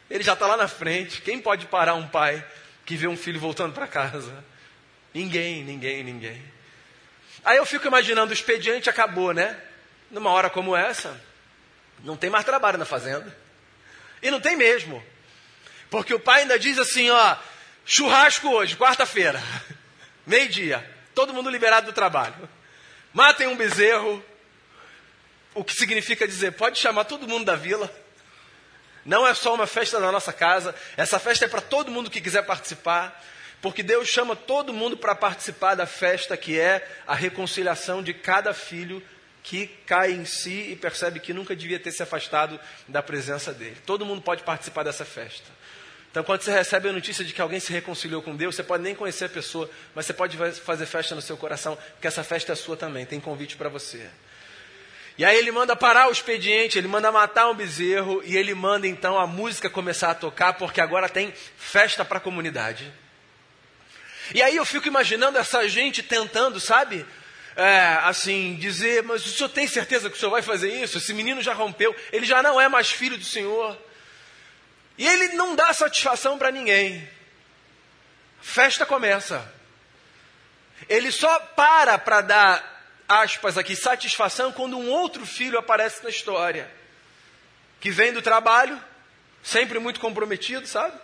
Ele 0.09 0.23
já 0.23 0.33
está 0.33 0.45
lá 0.45 0.57
na 0.57 0.67
frente. 0.67 1.21
Quem 1.21 1.39
pode 1.39 1.67
parar 1.67 1.93
um 1.93 2.07
pai 2.07 2.45
que 2.85 2.97
vê 2.97 3.07
um 3.07 3.15
filho 3.15 3.39
voltando 3.39 3.73
para 3.73 3.87
casa? 3.87 4.43
Ninguém, 5.13 5.63
ninguém, 5.63 6.03
ninguém. 6.03 6.58
Aí 7.43 7.57
eu 7.57 7.65
fico 7.65 7.87
imaginando, 7.87 8.31
o 8.31 8.33
expediente 8.33 8.89
acabou, 8.89 9.33
né? 9.33 9.59
Numa 10.11 10.29
hora 10.31 10.49
como 10.49 10.75
essa, 10.75 11.19
não 12.03 12.17
tem 12.17 12.29
mais 12.29 12.45
trabalho 12.45 12.77
na 12.77 12.85
fazenda. 12.85 13.35
E 14.21 14.29
não 14.29 14.39
tem 14.39 14.55
mesmo. 14.55 15.03
Porque 15.89 16.13
o 16.13 16.19
pai 16.19 16.41
ainda 16.41 16.59
diz 16.59 16.77
assim, 16.77 17.09
ó, 17.09 17.35
churrasco 17.85 18.49
hoje, 18.49 18.75
quarta-feira, 18.75 19.41
meio-dia, 20.25 20.87
todo 21.15 21.33
mundo 21.33 21.49
liberado 21.49 21.87
do 21.87 21.93
trabalho. 21.93 22.49
Matem 23.13 23.47
um 23.47 23.55
bezerro, 23.55 24.23
o 25.53 25.63
que 25.63 25.73
significa 25.73 26.27
dizer, 26.27 26.51
pode 26.51 26.77
chamar 26.77 27.05
todo 27.05 27.27
mundo 27.27 27.45
da 27.45 27.55
vila. 27.55 27.91
Não 29.03 29.25
é 29.25 29.33
só 29.33 29.53
uma 29.53 29.65
festa 29.65 29.99
na 29.99 30.11
nossa 30.11 30.31
casa, 30.31 30.75
essa 30.95 31.17
festa 31.17 31.45
é 31.45 31.47
para 31.47 31.61
todo 31.61 31.91
mundo 31.91 32.09
que 32.09 32.21
quiser 32.21 32.43
participar, 32.43 33.23
porque 33.61 33.83
Deus 33.83 34.07
chama 34.07 34.35
todo 34.35 34.73
mundo 34.73 34.95
para 34.95 35.13
participar 35.13 35.75
da 35.75 35.85
festa 35.85 36.37
que 36.37 36.59
é 36.59 36.87
a 37.05 37.13
reconciliação 37.13 38.01
de 38.01 38.13
cada 38.13 38.53
filho 38.53 39.03
que 39.43 39.67
cai 39.85 40.11
em 40.11 40.25
si 40.25 40.71
e 40.71 40.75
percebe 40.75 41.19
que 41.19 41.33
nunca 41.33 41.55
devia 41.55 41.79
ter 41.79 41.91
se 41.91 42.03
afastado 42.03 42.59
da 42.87 43.01
presença 43.01 43.53
dele. 43.53 43.77
Todo 43.85 44.05
mundo 44.05 44.21
pode 44.21 44.43
participar 44.43 44.83
dessa 44.83 45.05
festa. 45.05 45.59
Então, 46.11 46.23
quando 46.23 46.41
você 46.41 46.51
recebe 46.51 46.89
a 46.89 46.93
notícia 46.93 47.23
de 47.23 47.33
que 47.33 47.41
alguém 47.41 47.59
se 47.59 47.71
reconciliou 47.71 48.21
com 48.21 48.35
Deus, 48.35 48.55
você 48.55 48.63
pode 48.63 48.81
nem 48.81 48.95
conhecer 48.95 49.25
a 49.25 49.29
pessoa, 49.29 49.69
mas 49.93 50.05
você 50.05 50.13
pode 50.13 50.37
fazer 50.59 50.85
festa 50.87 51.13
no 51.13 51.21
seu 51.21 51.37
coração, 51.37 51.77
porque 51.93 52.07
essa 52.07 52.23
festa 52.23 52.53
é 52.53 52.55
sua 52.55 52.75
também, 52.75 53.05
tem 53.05 53.19
convite 53.19 53.55
para 53.55 53.69
você. 53.69 54.09
E 55.19 55.25
aí 55.25 55.37
ele 55.37 55.51
manda 55.51 55.75
parar 55.75 56.07
o 56.07 56.11
expediente, 56.11 56.77
ele 56.77 56.87
manda 56.87 57.11
matar 57.11 57.49
um 57.49 57.53
bezerro 57.53 58.21
e 58.23 58.37
ele 58.37 58.55
manda 58.55 58.87
então 58.87 59.19
a 59.19 59.27
música 59.27 59.69
começar 59.69 60.11
a 60.11 60.15
tocar, 60.15 60.53
porque 60.53 60.81
agora 60.81 61.07
tem 61.07 61.31
festa 61.57 62.03
para 62.03 62.17
a 62.17 62.21
comunidade. 62.21 62.91
E 64.33 64.41
aí 64.41 64.55
eu 64.55 64.65
fico 64.65 64.87
imaginando 64.87 65.37
essa 65.37 65.67
gente 65.67 66.03
tentando, 66.03 66.59
sabe? 66.59 67.05
É, 67.55 67.99
assim, 68.03 68.55
dizer, 68.55 69.03
mas 69.03 69.25
o 69.25 69.29
senhor 69.29 69.49
tem 69.49 69.67
certeza 69.67 70.09
que 70.09 70.15
o 70.15 70.19
senhor 70.19 70.31
vai 70.31 70.41
fazer 70.41 70.71
isso? 70.81 70.97
Esse 70.97 71.13
menino 71.13 71.41
já 71.41 71.53
rompeu, 71.53 71.95
ele 72.11 72.25
já 72.25 72.41
não 72.41 72.59
é 72.59 72.69
mais 72.69 72.89
filho 72.89 73.17
do 73.17 73.25
senhor. 73.25 73.77
E 74.97 75.07
ele 75.07 75.29
não 75.29 75.55
dá 75.55 75.73
satisfação 75.73 76.37
para 76.37 76.51
ninguém. 76.51 77.09
Festa 78.41 78.85
começa. 78.85 79.53
Ele 80.87 81.11
só 81.11 81.39
para 81.39 81.97
para 81.97 82.21
dar 82.21 82.79
aspas 83.07 83.57
aqui, 83.57 83.75
satisfação 83.75 84.51
quando 84.51 84.77
um 84.77 84.89
outro 84.89 85.25
filho 85.25 85.57
aparece 85.57 86.03
na 86.03 86.09
história. 86.09 86.69
Que 87.81 87.89
vem 87.89 88.13
do 88.13 88.21
trabalho, 88.21 88.81
sempre 89.41 89.79
muito 89.79 89.99
comprometido, 89.99 90.67
sabe? 90.67 90.99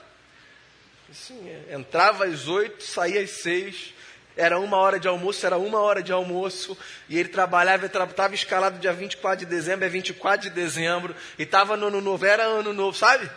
Assim, 1.09 1.39
entrava 1.69 2.25
às 2.25 2.47
oito, 2.47 2.83
saía 2.83 3.21
às 3.21 3.29
seis, 3.29 3.93
era 4.35 4.59
uma 4.59 4.77
hora 4.77 4.99
de 4.99 5.07
almoço, 5.07 5.45
era 5.45 5.57
uma 5.57 5.79
hora 5.79 6.03
de 6.03 6.11
almoço, 6.11 6.77
e 7.07 7.17
ele 7.17 7.29
trabalhava, 7.29 7.85
estava 7.85 8.35
escalado 8.35 8.79
dia 8.79 8.91
24 8.91 9.45
de 9.45 9.45
dezembro, 9.45 9.85
é 9.85 9.89
24 9.89 10.49
de 10.49 10.55
dezembro, 10.55 11.15
e 11.37 11.43
estava 11.43 11.77
no 11.77 11.87
ano 11.87 12.01
novo, 12.01 12.25
era 12.25 12.43
ano 12.43 12.73
novo, 12.73 12.97
sabe? 12.97 13.29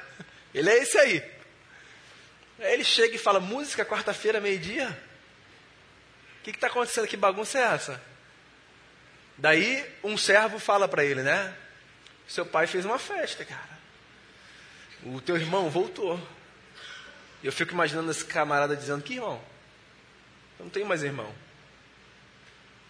Ele 0.53 0.69
é 0.69 0.79
esse 0.79 0.99
aí. 0.99 1.23
Aí 2.59 2.73
ele 2.73 2.85
chega 2.85 3.15
e 3.15 3.19
fala, 3.19 3.39
música 3.39 3.85
quarta-feira, 3.85 4.41
meio-dia? 4.41 4.89
O 6.41 6.45
que 6.45 6.51
está 6.51 6.67
acontecendo? 6.67 7.07
Que 7.07 7.17
bagunça 7.17 7.59
é 7.59 7.63
essa? 7.63 8.03
Daí 9.37 9.85
um 10.03 10.17
servo 10.17 10.59
fala 10.59 10.89
para 10.89 11.05
ele, 11.05 11.23
né? 11.23 11.55
Seu 12.27 12.45
pai 12.45 12.67
fez 12.67 12.85
uma 12.85 12.99
festa, 12.99 13.45
cara. 13.45 13.79
O 15.05 15.21
teu 15.21 15.37
irmão 15.37 15.71
voltou. 15.71 16.21
Eu 17.43 17.53
fico 17.53 17.73
imaginando 17.73 18.11
esse 18.11 18.25
camarada 18.25 18.77
dizendo: 18.77 19.03
Que 19.03 19.15
irmão? 19.15 19.41
Eu 20.59 20.65
não 20.65 20.71
tenho 20.71 20.87
mais 20.87 21.03
irmão. 21.03 21.33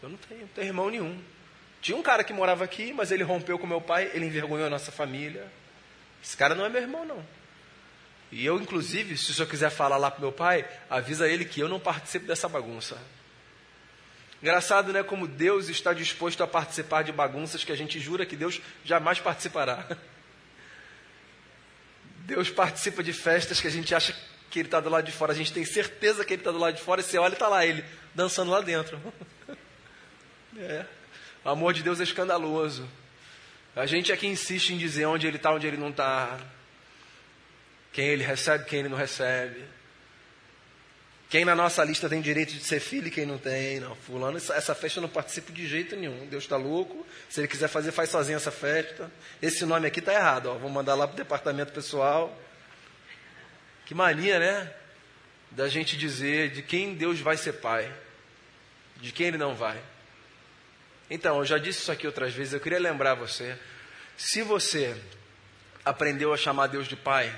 Eu 0.02 0.08
não 0.08 0.16
tenho, 0.16 0.40
não 0.42 0.48
tenho 0.48 0.66
irmão 0.66 0.90
nenhum. 0.90 1.22
Tinha 1.80 1.96
um 1.96 2.02
cara 2.02 2.24
que 2.24 2.32
morava 2.32 2.64
aqui, 2.64 2.92
mas 2.92 3.10
ele 3.10 3.22
rompeu 3.22 3.58
com 3.58 3.66
meu 3.66 3.80
pai, 3.80 4.10
ele 4.14 4.26
envergonhou 4.26 4.66
a 4.66 4.70
nossa 4.70 4.90
família. 4.90 5.46
Esse 6.22 6.36
cara 6.36 6.54
não 6.54 6.64
é 6.64 6.68
meu 6.68 6.82
irmão, 6.82 7.04
não. 7.04 7.24
E 8.30 8.44
eu, 8.44 8.60
inclusive, 8.60 9.16
se 9.16 9.30
o 9.30 9.34
senhor 9.34 9.48
quiser 9.48 9.70
falar 9.70 9.96
lá 9.96 10.10
pro 10.10 10.20
meu 10.20 10.32
pai, 10.32 10.66
avisa 10.90 11.28
ele 11.28 11.44
que 11.44 11.60
eu 11.60 11.68
não 11.68 11.80
participo 11.80 12.26
dessa 12.26 12.48
bagunça. 12.48 12.98
Engraçado, 14.42 14.92
né? 14.92 15.02
Como 15.02 15.26
Deus 15.26 15.68
está 15.68 15.92
disposto 15.92 16.42
a 16.42 16.46
participar 16.46 17.02
de 17.02 17.10
bagunças 17.10 17.64
que 17.64 17.72
a 17.72 17.76
gente 17.76 17.98
jura 17.98 18.26
que 18.26 18.36
Deus 18.36 18.60
jamais 18.84 19.18
participará. 19.18 19.86
Deus 22.20 22.50
participa 22.50 23.02
de 23.02 23.12
festas 23.12 23.60
que 23.60 23.66
a 23.66 23.70
gente 23.70 23.94
acha 23.94 24.14
que 24.50 24.58
Ele 24.58 24.68
está 24.68 24.80
do 24.80 24.88
lado 24.88 25.04
de 25.04 25.12
fora. 25.12 25.32
A 25.32 25.34
gente 25.34 25.52
tem 25.52 25.64
certeza 25.64 26.24
que 26.24 26.32
Ele 26.32 26.40
está 26.40 26.50
do 26.50 26.58
lado 26.58 26.74
de 26.74 26.82
fora 26.82 27.00
e 27.00 27.04
você 27.04 27.18
olha 27.18 27.32
e 27.32 27.34
está 27.34 27.48
lá 27.48 27.64
Ele 27.64 27.84
dançando 28.14 28.50
lá 28.50 28.60
dentro. 28.60 29.00
É. 30.60 30.84
O 31.44 31.50
amor 31.50 31.72
de 31.72 31.84
Deus 31.84 32.00
é 32.00 32.02
escandaloso. 32.02 32.88
A 33.76 33.86
gente 33.86 34.10
é 34.10 34.16
que 34.16 34.26
insiste 34.26 34.70
em 34.70 34.78
dizer 34.78 35.06
onde 35.06 35.24
Ele 35.24 35.36
está, 35.36 35.52
onde 35.52 35.68
Ele 35.68 35.76
não 35.76 35.90
está. 35.90 36.36
Quem 37.92 38.06
Ele 38.06 38.24
recebe, 38.24 38.64
quem 38.64 38.80
Ele 38.80 38.88
não 38.88 38.96
recebe. 38.96 39.62
Quem 41.30 41.44
na 41.44 41.54
nossa 41.54 41.84
lista 41.84 42.08
tem 42.08 42.22
direito 42.22 42.54
de 42.54 42.64
ser 42.64 42.80
filho 42.80 43.08
e 43.08 43.10
quem 43.10 43.26
não 43.26 43.36
tem? 43.36 43.80
Não, 43.80 43.94
fulano, 43.94 44.38
essa 44.38 44.74
festa 44.74 44.98
eu 44.98 45.02
não 45.02 45.10
participo 45.10 45.52
de 45.52 45.68
jeito 45.68 45.94
nenhum. 45.94 46.26
Deus 46.26 46.44
está 46.44 46.56
louco. 46.56 47.06
Se 47.28 47.40
ele 47.40 47.48
quiser 47.48 47.68
fazer, 47.68 47.92
faz 47.92 48.08
sozinho 48.08 48.36
essa 48.36 48.50
festa. 48.50 49.10
Esse 49.40 49.66
nome 49.66 49.86
aqui 49.86 50.00
está 50.00 50.14
errado. 50.14 50.46
Ó. 50.46 50.54
Vou 50.54 50.70
mandar 50.70 50.94
lá 50.94 51.06
para 51.06 51.14
o 51.14 51.16
departamento 51.18 51.70
pessoal. 51.70 52.34
Que 53.88 53.94
mania, 53.94 54.38
né? 54.38 54.70
Da 55.50 55.66
gente 55.66 55.96
dizer 55.96 56.50
de 56.50 56.60
quem 56.60 56.94
Deus 56.94 57.20
vai 57.20 57.38
ser 57.38 57.54
pai. 57.54 57.90
De 58.98 59.12
quem 59.12 59.28
ele 59.28 59.38
não 59.38 59.54
vai. 59.54 59.82
Então, 61.08 61.38
eu 61.38 61.46
já 61.46 61.56
disse 61.56 61.80
isso 61.80 61.90
aqui 61.90 62.06
outras 62.06 62.34
vezes. 62.34 62.52
Eu 62.52 62.60
queria 62.60 62.78
lembrar 62.78 63.14
você. 63.14 63.58
Se 64.14 64.42
você 64.42 64.94
aprendeu 65.86 66.34
a 66.34 66.36
chamar 66.36 66.66
Deus 66.66 66.86
de 66.86 66.96
pai, 66.96 67.34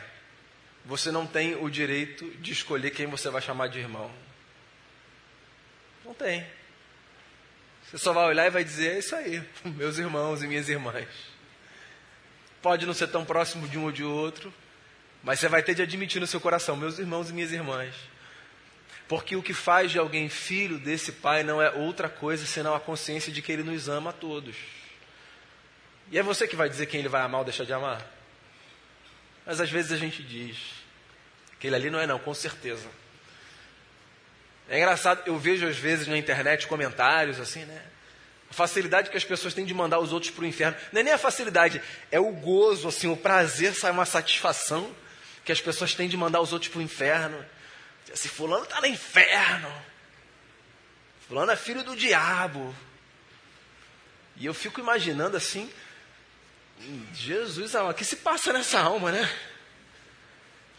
você 0.85 1.13
não 1.13 1.25
tem 1.25 1.55
o 1.55 1.71
direito 1.71 2.29
de 2.41 2.51
escolher 2.51 2.91
quem 2.91 3.07
você 3.07 3.31
vai 3.31 3.41
chamar 3.41 3.69
de 3.69 3.79
irmão. 3.79 4.11
Não 6.05 6.13
tem. 6.15 6.45
Você 7.85 7.97
só 7.97 8.13
vai 8.13 8.27
olhar 8.27 8.49
e 8.49 8.51
vai 8.51 8.65
dizer: 8.65 8.95
é 8.95 8.99
isso 8.99 9.15
aí, 9.15 9.41
meus 9.65 9.99
irmãos 9.99 10.43
e 10.43 10.49
minhas 10.49 10.69
irmãs. 10.69 11.07
Pode 12.61 12.87
não 12.87 12.93
ser 12.93 13.07
tão 13.07 13.25
próximo 13.25 13.69
de 13.69 13.79
um 13.79 13.85
ou 13.85 13.93
de 13.93 14.03
outro, 14.03 14.53
mas 15.23 15.39
você 15.39 15.49
vai 15.49 15.63
ter 15.63 15.75
de 15.75 15.83
admitir 15.83 16.21
no 16.21 16.27
seu 16.27 16.41
coração: 16.41 16.77
meus 16.77 16.99
irmãos 16.99 17.31
e 17.31 17.33
minhas 17.33 17.53
irmãs. 17.53 17.95
Porque 19.07 19.35
o 19.35 19.43
que 19.43 19.53
faz 19.53 19.91
de 19.91 19.99
alguém 19.99 20.29
filho 20.29 20.79
desse 20.79 21.11
pai 21.11 21.43
não 21.43 21.61
é 21.61 21.71
outra 21.71 22.09
coisa 22.09 22.47
senão 22.47 22.75
a 22.75 22.81
consciência 22.81 23.33
de 23.33 23.43
que 23.43 23.51
ele 23.51 23.65
nos 23.65 23.89
ama 23.89 24.11
a 24.11 24.13
todos. 24.13 24.55
E 26.13 26.19
é 26.19 26.23
você 26.23 26.47
que 26.47 26.57
vai 26.57 26.69
dizer 26.69 26.87
quem 26.87 27.01
ele 27.01 27.09
vai 27.09 27.21
amar 27.21 27.41
ou 27.41 27.45
deixar 27.45 27.65
de 27.65 27.73
amar? 27.73 28.05
Mas 29.45 29.61
às 29.61 29.71
vezes 29.71 29.93
a 29.93 29.97
gente 29.97 30.23
diz: 30.23 30.57
aquele 31.53 31.75
ali 31.75 31.91
não 31.91 31.99
é, 31.99 32.07
não, 32.07 32.19
com 32.19 32.33
certeza. 32.33 32.87
É 34.69 34.79
engraçado, 34.79 35.23
eu 35.27 35.37
vejo 35.37 35.67
às 35.67 35.77
vezes 35.77 36.07
na 36.07 36.17
internet 36.17 36.69
comentários 36.69 37.41
assim, 37.41 37.65
né? 37.65 37.83
A 38.49 38.55
facilidade 38.55 39.11
que 39.11 39.17
as 39.17 39.25
pessoas 39.25 39.55
têm 39.55 39.65
de 39.65 39.75
mandar 39.75 39.99
os 39.99 40.13
outros 40.13 40.31
para 40.31 40.43
o 40.43 40.47
inferno. 40.47 40.77
Não 40.93 41.01
é 41.01 41.05
nem 41.05 41.13
a 41.13 41.19
facilidade, 41.19 41.83
é 42.11 42.21
o 42.21 42.31
gozo, 42.31 42.89
assim, 42.89 43.09
o 43.09 43.17
prazer, 43.17 43.75
sai 43.75 43.91
uma 43.91 44.07
satisfação 44.07 44.95
que 45.45 45.53
as 45.53 45.61
pessoas 45.61 45.95
têm 45.95 46.09
de 46.09 46.17
mandar 46.17 46.41
os 46.41 46.53
outros 46.53 46.71
para 46.71 46.79
o 46.79 46.83
inferno. 46.83 47.45
Esse 48.13 48.29
fulano 48.29 48.65
está 48.65 48.81
no 48.81 48.87
inferno. 48.87 49.73
Fulano 51.27 51.53
é 51.53 51.57
filho 51.57 51.83
do 51.83 51.97
diabo. 51.97 52.75
E 54.37 54.47
eu 54.47 54.55
fico 54.55 54.81
imaginando 54.81 55.37
assim, 55.37 55.71
Jesus, 57.15 57.75
o 57.75 57.93
que 57.95 58.05
se 58.05 58.17
passa 58.17 58.53
nessa 58.53 58.81
alma, 58.81 59.13
né? 59.13 59.31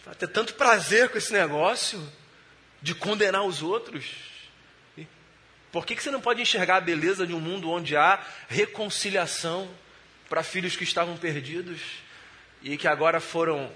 Vai 0.06 0.16
ter 0.16 0.28
tanto 0.28 0.56
prazer 0.56 1.10
com 1.10 1.18
esse 1.18 1.32
negócio 1.32 2.02
de 2.82 2.96
condenar 2.96 3.44
os 3.44 3.62
outros. 3.62 4.06
Por 5.72 5.86
que, 5.86 5.96
que 5.96 6.04
você 6.04 6.12
não 6.12 6.20
pode 6.20 6.42
enxergar 6.42 6.78
a 6.78 6.82
beleza 6.82 7.26
de 7.26 7.34
um 7.34 7.40
mundo 7.40 7.70
onde 7.70 7.96
há 7.96 8.22
reconciliação 8.50 9.70
para 10.28 10.44
filhos 10.44 10.76
que 10.76 10.84
estavam 10.84 11.16
perdidos 11.16 11.80
e 12.62 12.78
que 12.78 12.88
agora 12.88 13.20
foram 13.20 13.72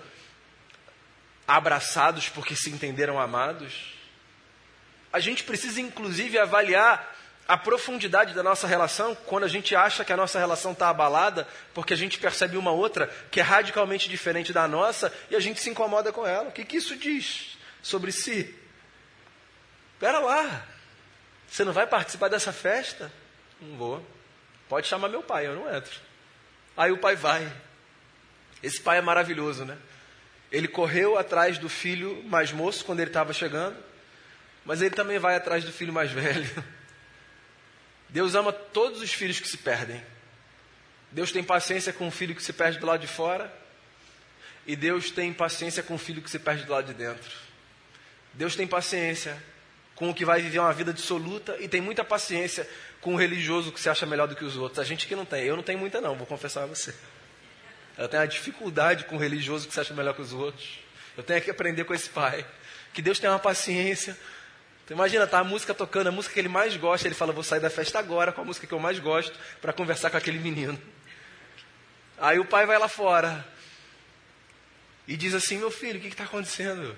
abraçados 1.48 2.30
porque 2.30 2.56
se 2.56 2.70
entenderam 2.70 3.20
amados? 3.20 3.94
A 5.12 5.20
gente 5.20 5.44
precisa, 5.44 5.80
inclusive, 5.80 6.38
avaliar 6.38 7.16
a 7.48 7.58
profundidade 7.58 8.34
da 8.34 8.42
nossa 8.42 8.66
relação, 8.66 9.14
quando 9.14 9.44
a 9.44 9.48
gente 9.48 9.76
acha 9.76 10.04
que 10.04 10.12
a 10.12 10.18
nossa 10.18 10.40
relação 10.40 10.72
está 10.72 10.90
abalada, 10.90 11.48
porque 11.74 11.94
a 11.94 11.98
gente 11.98 12.18
percebe 12.18 12.58
uma 12.58 12.72
outra 12.72 13.08
que 13.30 13.40
é 13.40 13.44
radicalmente 13.44 14.10
diferente 14.10 14.52
da 14.52 14.68
nossa 14.68 15.14
e 15.30 15.36
a 15.36 15.40
gente 15.40 15.62
se 15.62 15.70
incomoda 15.70 16.12
com 16.12 16.26
ela. 16.26 16.50
O 16.50 16.52
que, 16.52 16.66
que 16.66 16.78
isso 16.78 16.98
diz 16.98 17.58
sobre 17.84 18.12
si? 18.12 18.54
Espera 19.94 20.20
lá, 20.20 20.66
você 21.48 21.64
não 21.64 21.72
vai 21.72 21.86
participar 21.86 22.28
dessa 22.28 22.52
festa? 22.52 23.12
Não 23.62 23.78
vou. 23.78 24.06
Pode 24.68 24.88
chamar 24.88 25.08
meu 25.08 25.22
pai, 25.22 25.46
eu 25.46 25.56
não 25.56 25.74
entro. 25.74 26.00
Aí 26.76 26.92
o 26.92 26.98
pai 26.98 27.16
vai. 27.16 27.50
Esse 28.64 28.82
pai 28.82 28.98
é 28.98 29.02
maravilhoso, 29.02 29.64
né? 29.64 29.78
Ele 30.56 30.68
correu 30.68 31.18
atrás 31.18 31.58
do 31.58 31.70
filho 31.70 32.24
mais 32.26 32.52
moço 32.52 32.86
quando 32.86 33.00
ele 33.00 33.10
estava 33.10 33.34
chegando 33.34 33.76
mas 34.66 34.82
ele 34.82 34.90
também 34.90 35.20
vai 35.20 35.36
atrás 35.36 35.64
do 35.64 35.72
filho 35.72 35.94
mais 35.94 36.10
velho. 36.12 36.50
Deus 38.10 38.34
ama 38.34 38.52
todos 38.52 39.02
os 39.02 39.14
filhos 39.14 39.40
que 39.40 39.48
se 39.48 39.58
perdem. 39.58 40.04
Deus 41.12 41.32
tem 41.32 41.44
paciência 41.44 41.94
com 41.94 42.08
o 42.08 42.12
filho 42.12 42.36
que 42.36 42.44
se 42.44 42.52
perde 42.52 42.80
do 42.80 42.86
lado 42.86 43.00
de 43.00 43.08
fora, 43.08 43.54
e 44.66 44.76
Deus 44.76 45.12
tem 45.12 45.32
paciência 45.32 45.84
com 45.84 45.94
o 45.94 45.98
filho 45.98 46.22
que 46.22 46.30
se 46.30 46.40
perde 46.40 46.64
do 46.64 46.72
lado 46.72 46.88
de 46.88 46.94
dentro. 46.94 47.32
Deus 48.34 48.56
tem 48.56 48.68
paciência 48.68 49.42
com 49.94 50.10
o 50.10 50.14
que 50.14 50.26
vai 50.26 50.42
viver 50.42 50.60
uma 50.60 50.74
vida 50.74 50.92
dissoluta 50.92 51.56
e 51.60 51.70
tem 51.70 51.80
muita 51.80 52.04
paciência 52.04 52.68
com 53.00 53.14
o 53.14 53.18
religioso 53.18 53.72
que 53.72 53.80
se 53.80 53.88
acha 53.88 54.06
melhor 54.06 54.28
do 54.28 54.36
que 54.36 54.44
os 54.44 54.58
outros. 54.58 54.80
A 54.80 54.84
gente 54.84 55.08
que 55.08 55.16
não 55.16 55.24
tem, 55.24 55.44
eu 55.44 55.56
não 55.56 55.64
tenho 55.64 55.80
muita 55.80 56.02
não, 56.02 56.16
vou 56.16 56.26
confessar 56.26 56.64
a 56.64 56.66
você. 56.66 56.94
Eu 57.98 58.08
tenho 58.10 58.22
uma 58.24 58.28
dificuldade 58.28 59.06
com 59.06 59.16
o 59.16 59.20
religioso 59.20 59.68
que 59.68 59.74
se 59.74 59.80
acha 59.80 59.94
melhor 59.94 60.14
que 60.14 60.22
os 60.22 60.34
outros. 60.34 60.80
Eu 61.16 61.24
tenho 61.24 61.42
que 61.42 61.50
aprender 61.50 61.86
com 61.86 61.94
esse 61.94 62.10
pai. 62.10 62.46
Que 62.94 63.02
Deus 63.02 63.20
tem 63.20 63.30
uma 63.30 63.40
paciência. 63.40 64.18
Então, 64.84 64.96
imagina, 64.96 65.26
tá 65.26 65.40
a 65.40 65.44
música 65.44 65.74
tocando, 65.74 66.08
a 66.08 66.12
música 66.12 66.34
que 66.34 66.40
ele 66.40 66.50
mais 66.50 66.76
gosta, 66.78 67.08
ele 67.08 67.16
fala, 67.16 67.34
vou 67.34 67.44
sair 67.44 67.60
da 67.60 67.70
festa 67.70 67.98
agora 67.98 68.32
com 68.32 68.42
a 68.42 68.46
música 68.46 68.68
que 68.68 68.74
eu 68.74 68.80
mais 68.80 69.00
gosto 69.00 69.38
para 69.62 69.74
conversar 69.74 70.10
com 70.10 70.18
aquele 70.18 70.38
menino. 70.38 70.80
Aí 72.18 72.38
o 72.38 72.46
pai 72.46 72.66
vai 72.66 72.78
lá 72.78 72.88
fora 72.88 73.46
e 75.08 75.18
diz 75.18 75.34
assim, 75.34 75.58
meu 75.58 75.72
filho, 75.72 75.98
o 75.98 76.02
que 76.02 76.08
está 76.08 76.24
acontecendo? 76.24 76.96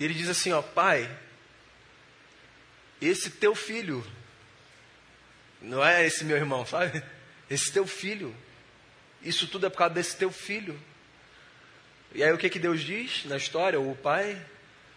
E 0.00 0.04
ele 0.04 0.14
diz 0.14 0.28
assim, 0.28 0.52
ó, 0.52 0.60
pai, 0.62 1.08
esse 3.00 3.30
teu 3.30 3.54
filho, 3.54 4.04
não 5.60 5.84
é 5.84 6.04
esse 6.06 6.24
meu 6.24 6.36
irmão, 6.36 6.66
sabe? 6.66 7.02
Esse 7.48 7.72
teu 7.72 7.86
filho, 7.86 8.34
isso 9.22 9.46
tudo 9.48 9.66
é 9.66 9.70
por 9.70 9.78
causa 9.78 9.94
desse 9.94 10.16
teu 10.16 10.30
filho. 10.30 10.78
E 12.14 12.22
aí 12.22 12.32
o 12.32 12.38
que 12.38 12.48
que 12.48 12.58
Deus 12.58 12.80
diz 12.80 13.24
na 13.24 13.36
história? 13.36 13.80
O 13.80 13.94
pai, 13.94 14.40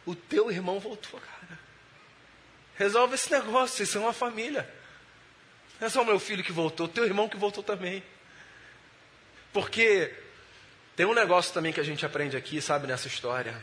o 0.06 0.16
teu 0.16 0.52
irmão 0.52 0.80
voltou, 0.80 1.20
cara. 1.20 1.60
Resolve 2.76 3.16
esse 3.16 3.32
negócio, 3.32 3.78
vocês 3.78 3.90
são 3.90 4.04
uma 4.04 4.14
família. 4.14 4.68
Não 5.80 5.88
é 5.88 5.90
só 5.90 6.02
o 6.02 6.06
meu 6.06 6.20
filho 6.20 6.44
que 6.44 6.52
voltou, 6.52 6.86
o 6.86 6.90
teu 6.90 7.06
irmão 7.06 7.28
que 7.28 7.38
voltou 7.38 7.64
também. 7.64 8.04
Porque 9.52 10.14
tem 10.96 11.06
um 11.06 11.14
negócio 11.14 11.54
também 11.54 11.74
que 11.74 11.80
a 11.80 11.84
gente 11.84 12.06
aprende 12.06 12.38
aqui, 12.38 12.62
sabe, 12.62 12.88
nessa 12.88 13.08
história. 13.08 13.62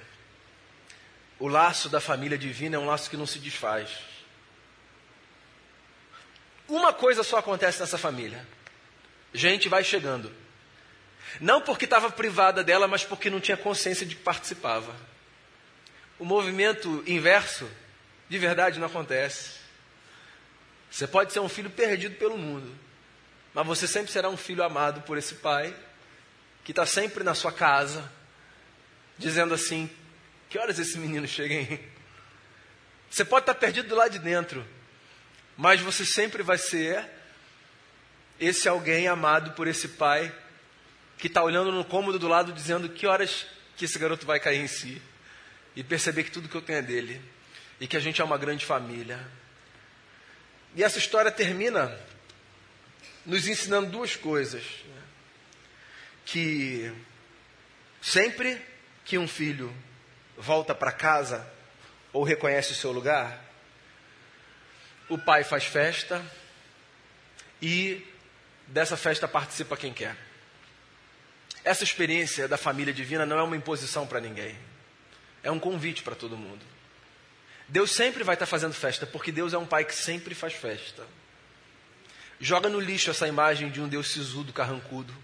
O 1.38 1.46
laço 1.46 1.88
da 1.88 2.00
família 2.00 2.36
divina 2.36 2.76
é 2.76 2.78
um 2.78 2.86
laço 2.86 3.08
que 3.08 3.16
não 3.16 3.26
se 3.26 3.38
desfaz. 3.38 3.90
Uma 6.68 6.92
coisa 6.92 7.22
só 7.22 7.38
acontece 7.38 7.80
nessa 7.80 7.96
família: 7.96 8.46
gente 9.32 9.68
vai 9.68 9.82
chegando. 9.82 10.32
Não 11.40 11.60
porque 11.60 11.84
estava 11.84 12.10
privada 12.10 12.64
dela, 12.64 12.88
mas 12.88 13.04
porque 13.04 13.30
não 13.30 13.40
tinha 13.40 13.56
consciência 13.56 14.06
de 14.06 14.16
que 14.16 14.22
participava. 14.22 14.94
O 16.18 16.24
movimento 16.24 17.02
inverso, 17.06 17.70
de 18.28 18.38
verdade, 18.38 18.78
não 18.80 18.86
acontece. 18.86 19.58
Você 20.90 21.06
pode 21.06 21.32
ser 21.32 21.40
um 21.40 21.48
filho 21.48 21.70
perdido 21.70 22.16
pelo 22.16 22.36
mundo, 22.36 22.74
mas 23.54 23.66
você 23.66 23.86
sempre 23.86 24.10
será 24.10 24.28
um 24.28 24.36
filho 24.36 24.62
amado 24.62 25.02
por 25.02 25.18
esse 25.18 25.36
pai, 25.36 25.74
que 26.64 26.72
está 26.72 26.86
sempre 26.86 27.22
na 27.22 27.34
sua 27.34 27.52
casa, 27.52 28.10
dizendo 29.16 29.54
assim: 29.54 29.90
que 30.48 30.58
horas 30.58 30.78
esse 30.78 30.98
menino 30.98 31.26
chega, 31.26 31.54
hein? 31.54 31.80
Você 33.10 33.24
pode 33.24 33.42
estar 33.44 33.54
tá 33.54 33.60
perdido 33.60 33.88
do 33.88 33.94
lado 33.94 34.12
de 34.12 34.18
dentro, 34.18 34.66
mas 35.56 35.80
você 35.80 36.04
sempre 36.04 36.42
vai 36.42 36.58
ser 36.58 37.08
esse 38.40 38.68
alguém 38.68 39.08
amado 39.08 39.52
por 39.52 39.66
esse 39.66 39.88
pai 39.88 40.32
que 41.18 41.26
está 41.26 41.42
olhando 41.42 41.72
no 41.72 41.84
cômodo 41.84 42.18
do 42.18 42.28
lado 42.28 42.52
dizendo 42.52 42.88
que 42.88 43.06
horas 43.06 43.46
que 43.76 43.84
esse 43.84 43.98
garoto 43.98 44.24
vai 44.24 44.38
cair 44.38 44.60
em 44.60 44.68
si 44.68 45.02
e 45.74 45.82
perceber 45.82 46.24
que 46.24 46.30
tudo 46.30 46.48
que 46.48 46.56
eu 46.56 46.62
tenho 46.62 46.78
é 46.78 46.82
dele 46.82 47.20
e 47.80 47.86
que 47.86 47.96
a 47.96 48.00
gente 48.00 48.20
é 48.20 48.24
uma 48.24 48.38
grande 48.38 48.64
família. 48.64 49.20
E 50.74 50.82
essa 50.82 50.98
história 50.98 51.30
termina 51.30 51.98
nos 53.26 53.46
ensinando 53.46 53.90
duas 53.90 54.16
coisas. 54.16 54.62
Né? 54.62 55.02
Que 56.24 56.92
sempre 58.00 58.60
que 59.04 59.18
um 59.18 59.26
filho 59.26 59.74
volta 60.36 60.74
para 60.74 60.92
casa 60.92 61.48
ou 62.12 62.22
reconhece 62.22 62.72
o 62.72 62.76
seu 62.76 62.92
lugar, 62.92 63.44
o 65.08 65.18
pai 65.18 65.42
faz 65.42 65.64
festa 65.64 66.24
e 67.60 68.06
dessa 68.66 68.96
festa 68.96 69.26
participa 69.26 69.76
quem 69.76 69.92
quer. 69.92 70.27
Essa 71.68 71.84
experiência 71.84 72.48
da 72.48 72.56
família 72.56 72.94
divina 72.94 73.26
não 73.26 73.38
é 73.38 73.42
uma 73.42 73.54
imposição 73.54 74.06
para 74.06 74.22
ninguém, 74.22 74.56
é 75.42 75.50
um 75.50 75.58
convite 75.58 76.02
para 76.02 76.14
todo 76.14 76.34
mundo. 76.34 76.64
Deus 77.68 77.90
sempre 77.90 78.24
vai 78.24 78.36
estar 78.36 78.46
tá 78.46 78.50
fazendo 78.50 78.72
festa, 78.72 79.06
porque 79.06 79.30
Deus 79.30 79.52
é 79.52 79.58
um 79.58 79.66
pai 79.66 79.84
que 79.84 79.94
sempre 79.94 80.34
faz 80.34 80.54
festa. 80.54 81.06
Joga 82.40 82.70
no 82.70 82.80
lixo 82.80 83.10
essa 83.10 83.28
imagem 83.28 83.68
de 83.68 83.82
um 83.82 83.86
Deus 83.86 84.10
sisudo, 84.10 84.50
carrancudo, 84.50 85.14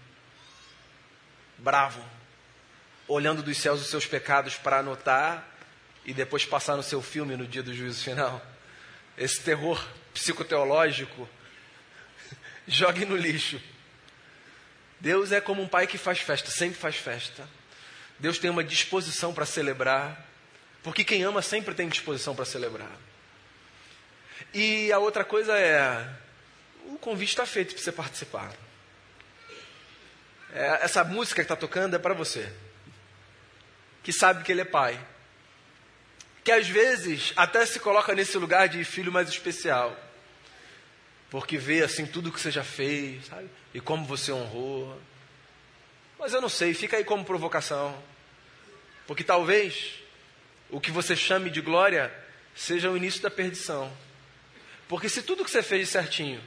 bravo, 1.57 1.99
olhando 3.07 3.41
dos 3.41 3.57
céus 3.57 3.81
os 3.81 3.87
seus 3.87 4.05
pecados 4.05 4.55
para 4.55 4.77
anotar 4.77 5.43
e 6.05 6.13
depois 6.13 6.45
passar 6.45 6.75
no 6.75 6.83
seu 6.83 7.01
filme 7.01 7.35
no 7.35 7.47
dia 7.47 7.63
do 7.63 7.73
juízo 7.73 8.03
final 8.03 8.39
esse 9.17 9.41
terror 9.41 9.83
psicoteológico, 10.13 11.27
jogue 12.67 13.03
no 13.03 13.17
lixo. 13.17 13.59
Deus 15.05 15.31
é 15.31 15.39
como 15.39 15.61
um 15.61 15.67
pai 15.67 15.85
que 15.85 15.99
faz 15.99 16.17
festa, 16.19 16.49
sempre 16.49 16.79
faz 16.79 16.95
festa. 16.95 17.47
Deus 18.17 18.39
tem 18.39 18.49
uma 18.49 18.63
disposição 18.63 19.31
para 19.35 19.45
celebrar, 19.45 20.25
porque 20.81 21.03
quem 21.03 21.21
ama 21.21 21.43
sempre 21.43 21.75
tem 21.75 21.87
disposição 21.87 22.35
para 22.35 22.43
celebrar. 22.43 22.89
E 24.51 24.91
a 24.91 24.97
outra 24.97 25.23
coisa 25.23 25.55
é: 25.55 26.09
o 26.87 26.97
convite 26.97 27.29
está 27.29 27.45
feito 27.45 27.75
para 27.75 27.83
você 27.83 27.91
participar. 27.91 28.51
É, 30.51 30.79
essa 30.81 31.03
música 31.03 31.35
que 31.35 31.45
está 31.45 31.55
tocando 31.55 31.95
é 31.95 31.99
para 31.99 32.15
você, 32.15 32.51
que 34.01 34.11
sabe 34.11 34.43
que 34.43 34.51
Ele 34.51 34.61
é 34.61 34.65
pai 34.65 34.99
que 36.43 36.51
às 36.51 36.67
vezes 36.67 37.33
até 37.35 37.65
se 37.65 37.79
coloca 37.79 38.13
nesse 38.13 38.37
lugar 38.37 38.69
de 38.69 38.83
filho 38.83 39.11
mais 39.11 39.27
especial. 39.29 39.99
Porque 41.29 41.57
vê 41.57 41.83
assim 41.83 42.05
tudo 42.05 42.31
que 42.31 42.39
você 42.39 42.51
já 42.51 42.63
fez, 42.63 43.25
sabe? 43.25 43.49
E 43.73 43.81
como 43.81 44.05
você 44.05 44.31
honrou. 44.31 44.99
Mas 46.19 46.33
eu 46.33 46.41
não 46.41 46.49
sei, 46.49 46.73
fica 46.73 46.97
aí 46.97 47.03
como 47.03 47.25
provocação. 47.25 47.97
Porque 49.07 49.23
talvez 49.23 50.01
o 50.69 50.79
que 50.79 50.91
você 50.91 51.15
chame 51.15 51.49
de 51.49 51.61
glória 51.61 52.13
seja 52.55 52.89
o 52.89 52.97
início 52.97 53.21
da 53.21 53.29
perdição. 53.29 53.91
Porque 54.87 55.09
se 55.09 55.21
tudo 55.21 55.43
que 55.43 55.51
você 55.51 55.63
fez 55.63 55.89
certinho 55.89 56.41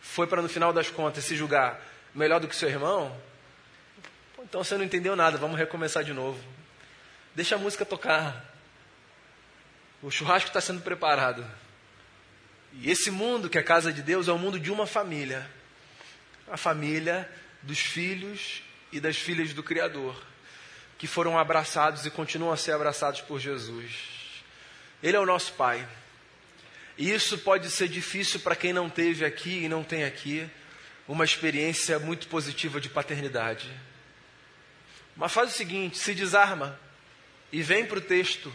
foi 0.00 0.26
para 0.26 0.42
no 0.42 0.48
final 0.48 0.72
das 0.72 0.90
contas 0.90 1.24
se 1.24 1.36
julgar 1.36 1.80
melhor 2.14 2.40
do 2.40 2.48
que 2.48 2.56
seu 2.56 2.68
irmão, 2.68 3.16
então 4.38 4.62
você 4.62 4.76
não 4.76 4.84
entendeu 4.84 5.16
nada, 5.16 5.36
vamos 5.36 5.58
recomeçar 5.58 6.04
de 6.04 6.12
novo. 6.12 6.42
Deixa 7.34 7.56
a 7.56 7.58
música 7.58 7.84
tocar. 7.84 8.44
O 10.02 10.10
churrasco 10.10 10.48
está 10.48 10.60
sendo 10.60 10.80
preparado. 10.80 11.44
E 12.74 12.90
esse 12.90 13.10
mundo 13.10 13.48
que 13.48 13.58
é 13.58 13.60
a 13.60 13.64
casa 13.64 13.92
de 13.92 14.02
Deus 14.02 14.28
é 14.28 14.32
o 14.32 14.38
mundo 14.38 14.58
de 14.58 14.70
uma 14.70 14.86
família. 14.86 15.48
A 16.50 16.56
família 16.56 17.28
dos 17.62 17.78
filhos 17.78 18.62
e 18.92 19.00
das 19.00 19.16
filhas 19.16 19.52
do 19.52 19.62
Criador, 19.62 20.16
que 20.98 21.06
foram 21.06 21.38
abraçados 21.38 22.06
e 22.06 22.10
continuam 22.10 22.52
a 22.52 22.56
ser 22.56 22.72
abraçados 22.72 23.20
por 23.20 23.40
Jesus. 23.40 23.92
Ele 25.02 25.16
é 25.16 25.20
o 25.20 25.26
nosso 25.26 25.52
Pai. 25.54 25.86
E 26.96 27.12
isso 27.12 27.38
pode 27.38 27.70
ser 27.70 27.88
difícil 27.88 28.40
para 28.40 28.56
quem 28.56 28.72
não 28.72 28.88
teve 28.88 29.24
aqui 29.24 29.64
e 29.64 29.68
não 29.68 29.84
tem 29.84 30.04
aqui 30.04 30.48
uma 31.06 31.24
experiência 31.24 31.98
muito 31.98 32.26
positiva 32.28 32.80
de 32.80 32.88
paternidade. 32.88 33.70
Mas 35.16 35.32
faz 35.32 35.50
o 35.50 35.56
seguinte: 35.56 35.98
se 35.98 36.14
desarma 36.14 36.78
e 37.52 37.62
vem 37.62 37.86
para 37.86 37.98
o 37.98 38.02
texto 38.02 38.52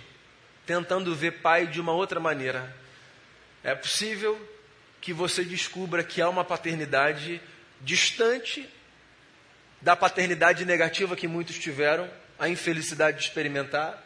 tentando 0.66 1.16
ver 1.16 1.42
pai 1.42 1.68
de 1.68 1.82
uma 1.82 1.92
outra 1.92 2.20
maneira. 2.20 2.76
É 3.64 3.76
possível 3.76 4.40
que 5.00 5.14
você 5.14 5.44
descubra 5.44 6.04
que 6.04 6.22
há 6.22 6.30
uma 6.30 6.44
paternidade 6.44 7.42
distante 7.82 8.68
da 9.82 9.96
paternidade 9.96 10.64
negativa 10.66 11.16
que 11.16 11.28
muitos 11.28 11.58
tiveram, 11.58 12.10
a 12.38 12.48
infelicidade 12.48 13.18
de 13.18 13.24
experimentar. 13.24 14.02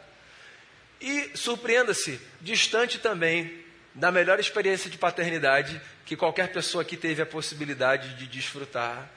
E 1.00 1.30
surpreenda-se, 1.34 2.20
distante 2.40 2.98
também 2.98 3.64
da 3.94 4.10
melhor 4.10 4.38
experiência 4.40 4.90
de 4.90 4.98
paternidade 4.98 5.80
que 6.04 6.16
qualquer 6.16 6.52
pessoa 6.52 6.82
aqui 6.82 6.96
teve 6.96 7.22
a 7.22 7.26
possibilidade 7.26 8.14
de 8.14 8.26
desfrutar, 8.26 9.10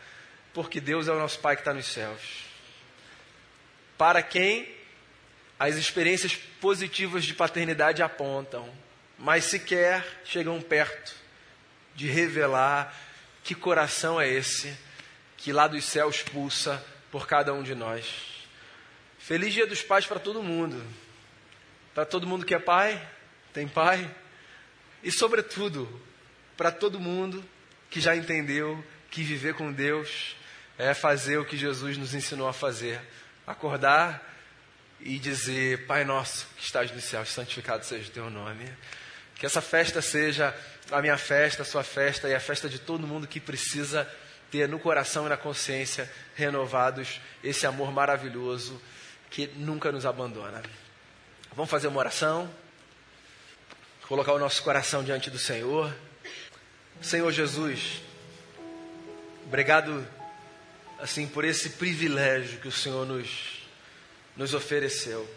porque 0.54 0.82
Deus 0.82 1.08
é 1.08 1.12
o 1.12 1.20
nosso 1.20 1.40
Pai 1.40 1.56
que 1.56 1.62
está 1.62 1.74
nos 1.74 1.86
céus. 1.86 2.22
Para 3.98 4.22
quem 4.22 4.74
as 5.60 5.76
experiências 5.76 6.36
positivas 6.36 7.26
de 7.26 7.34
paternidade 7.34 8.02
apontam, 8.02 8.74
mas 9.20 9.46
sequer 9.46 10.22
chegam 10.24 10.62
perto 10.62 11.14
de 11.94 12.08
revelar 12.08 12.98
que 13.44 13.54
coração 13.54 14.20
é 14.20 14.28
esse 14.28 14.76
que 15.36 15.52
lá 15.52 15.68
dos 15.68 15.84
céus 15.84 16.22
pulsa 16.22 16.84
por 17.12 17.28
cada 17.28 17.54
um 17.54 17.62
de 17.62 17.76
nós. 17.76 18.06
Feliz 19.18 19.54
Dia 19.54 19.68
dos 19.68 19.82
Pais 19.82 20.06
para 20.06 20.20
todo 20.20 20.42
mundo. 20.42 20.82
Para 21.94 22.06
todo 22.06 22.26
mundo 22.26 22.46
que 22.46 22.56
é 22.56 22.60
pai, 22.60 23.06
tem 23.54 23.68
pai. 23.68 24.10
E, 25.04 25.12
sobretudo, 25.12 26.02
para 26.56 26.72
todo 26.72 27.00
mundo 27.00 27.44
que 27.90 28.00
já 28.00 28.16
entendeu 28.16 28.84
que 29.12 29.24
viver 29.24 29.54
com 29.56 29.72
Deus 29.72 30.36
é 30.78 30.94
fazer 30.94 31.38
o 31.38 31.46
que 31.46 31.58
Jesus 31.58 31.98
nos 31.98 32.14
ensinou 32.14 32.48
a 32.48 32.54
fazer: 32.54 33.02
acordar 33.46 34.24
e 35.02 35.20
dizer: 35.20 35.86
Pai 35.88 36.06
nosso 36.06 36.48
que 36.58 36.64
estás 36.64 36.92
no 36.92 37.02
céu, 37.02 37.26
santificado 37.26 37.86
seja 37.86 38.08
o 38.08 38.14
teu 38.14 38.30
nome. 38.30 38.70
Que 39.40 39.46
essa 39.46 39.62
festa 39.62 40.02
seja 40.02 40.54
a 40.92 41.02
minha 41.02 41.18
festa, 41.18 41.64
a 41.64 41.66
sua 41.66 41.84
festa 41.84 42.28
e 42.28 42.36
a 42.36 42.40
festa 42.40 42.68
de 42.70 42.78
todo 42.78 43.08
mundo 43.08 43.28
que 43.28 43.40
precisa 43.40 44.08
ter 44.52 44.68
no 44.68 44.80
coração 44.80 45.26
e 45.26 45.30
na 45.30 45.38
consciência 45.38 46.12
renovados 46.36 47.22
esse 47.44 47.66
amor 47.66 47.92
maravilhoso 47.92 48.82
que 49.30 49.48
nunca 49.56 49.92
nos 49.92 50.06
abandona. 50.06 50.62
Vamos 51.56 51.70
fazer 51.70 51.88
uma 51.88 52.00
oração, 52.00 52.50
colocar 54.08 54.34
o 54.34 54.40
nosso 54.40 54.62
coração 54.62 55.04
diante 55.04 55.30
do 55.30 55.40
Senhor. 55.40 55.94
Senhor 57.02 57.32
Jesus, 57.32 58.02
obrigado 59.46 60.06
assim 61.00 61.28
por 61.28 61.46
esse 61.46 61.72
privilégio 61.72 62.60
que 62.60 62.68
o 62.68 62.72
Senhor 62.72 63.06
nos 63.06 63.60
nos 64.36 64.54
ofereceu, 64.54 65.30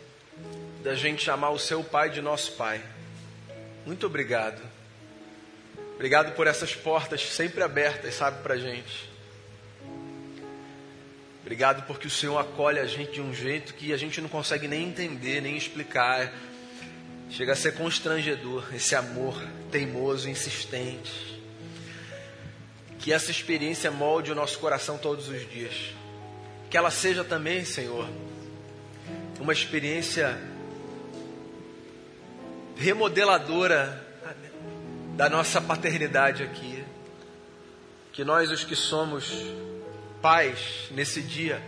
da 0.85 0.95
gente 0.95 1.25
chamar 1.25 1.51
o 1.51 1.59
seu 1.59 1.83
Pai 1.83 2.09
de 2.09 2.21
nosso 2.21 2.53
Pai. 2.53 2.81
Muito 3.85 4.07
obrigado. 4.07 4.63
Obrigado 5.95 6.35
por 6.35 6.47
essas 6.47 6.75
portas 6.75 7.23
sempre 7.29 7.63
abertas, 7.63 8.15
sabe, 8.15 8.43
para 8.43 8.57
gente. 8.57 9.11
Obrigado 11.41 11.87
porque 11.87 12.07
o 12.07 12.11
Senhor 12.11 12.39
acolhe 12.39 12.79
a 12.79 12.87
gente 12.87 13.13
de 13.13 13.21
um 13.21 13.35
jeito 13.35 13.75
que 13.75 13.93
a 13.93 13.97
gente 13.97 14.21
não 14.21 14.29
consegue 14.29 14.69
nem 14.69 14.89
entender, 14.89 15.41
nem 15.41 15.57
explicar. 15.57 16.33
Chega 17.31 17.53
a 17.53 17.57
ser 17.57 17.75
constrangedor 17.75 18.73
esse 18.75 18.95
amor 18.95 19.41
teimoso, 19.71 20.29
insistente. 20.29 21.41
Que 22.99 23.13
essa 23.13 23.33
experiência 23.33 23.91
molde 23.91 24.31
o 24.31 24.35
nosso 24.35 24.59
coração 24.61 24.97
todos 24.97 25.29
os 25.29 25.51
dias. 25.51 25.75
Que 26.71 26.77
ela 26.77 26.91
seja 26.91 27.25
também, 27.25 27.65
Senhor, 27.65 28.09
uma 29.41 29.53
experiência 29.53 30.39
remodeladora 32.77 34.07
da 35.17 35.29
nossa 35.29 35.61
paternidade 35.61 36.43
aqui. 36.43 36.85
Que 38.13 38.25
nós, 38.25 38.51
os 38.51 38.65
que 38.65 38.77
somos 38.77 39.33
pais 40.21 40.89
nesse 40.91 41.23
dia, 41.23 41.63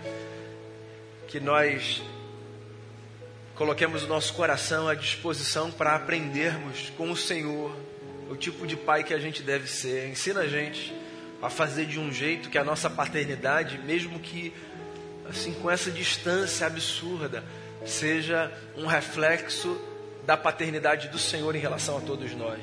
que 1.29 1.41
nós 1.41 2.03
coloquemos 3.55 4.03
o 4.03 4.07
nosso 4.07 4.35
coração 4.35 4.89
à 4.89 4.95
disposição 4.95 5.71
para 5.71 5.95
aprendermos 5.95 6.91
com 6.97 7.11
o 7.11 7.17
Senhor 7.17 7.75
o 8.29 8.37
tipo 8.37 8.67
de 8.67 8.77
pai 8.77 9.05
que 9.05 9.15
a 9.15 9.19
gente 9.19 9.43
deve 9.43 9.69
ser. 9.69 10.09
Ensina 10.09 10.41
a 10.41 10.49
gente 10.49 10.95
a 11.43 11.51
fazer 11.51 11.87
de 11.87 12.01
um 12.01 12.13
jeito 12.13 12.49
que 12.49 12.59
a 12.59 12.65
nossa 12.65 12.89
paternidade, 12.89 13.79
mesmo 13.79 14.19
que 14.19 14.53
assim 15.29 15.53
com 15.55 15.71
essa 15.71 15.91
distância 15.91 16.67
absurda, 16.67 17.45
seja 17.85 18.53
um 18.77 18.87
reflexo 18.87 19.79
da 20.27 20.37
paternidade 20.37 21.09
do 21.09 21.19
Senhor 21.19 21.55
em 21.55 21.59
relação 21.59 21.99
a 21.99 22.01
todos 22.01 22.35
nós. 22.35 22.61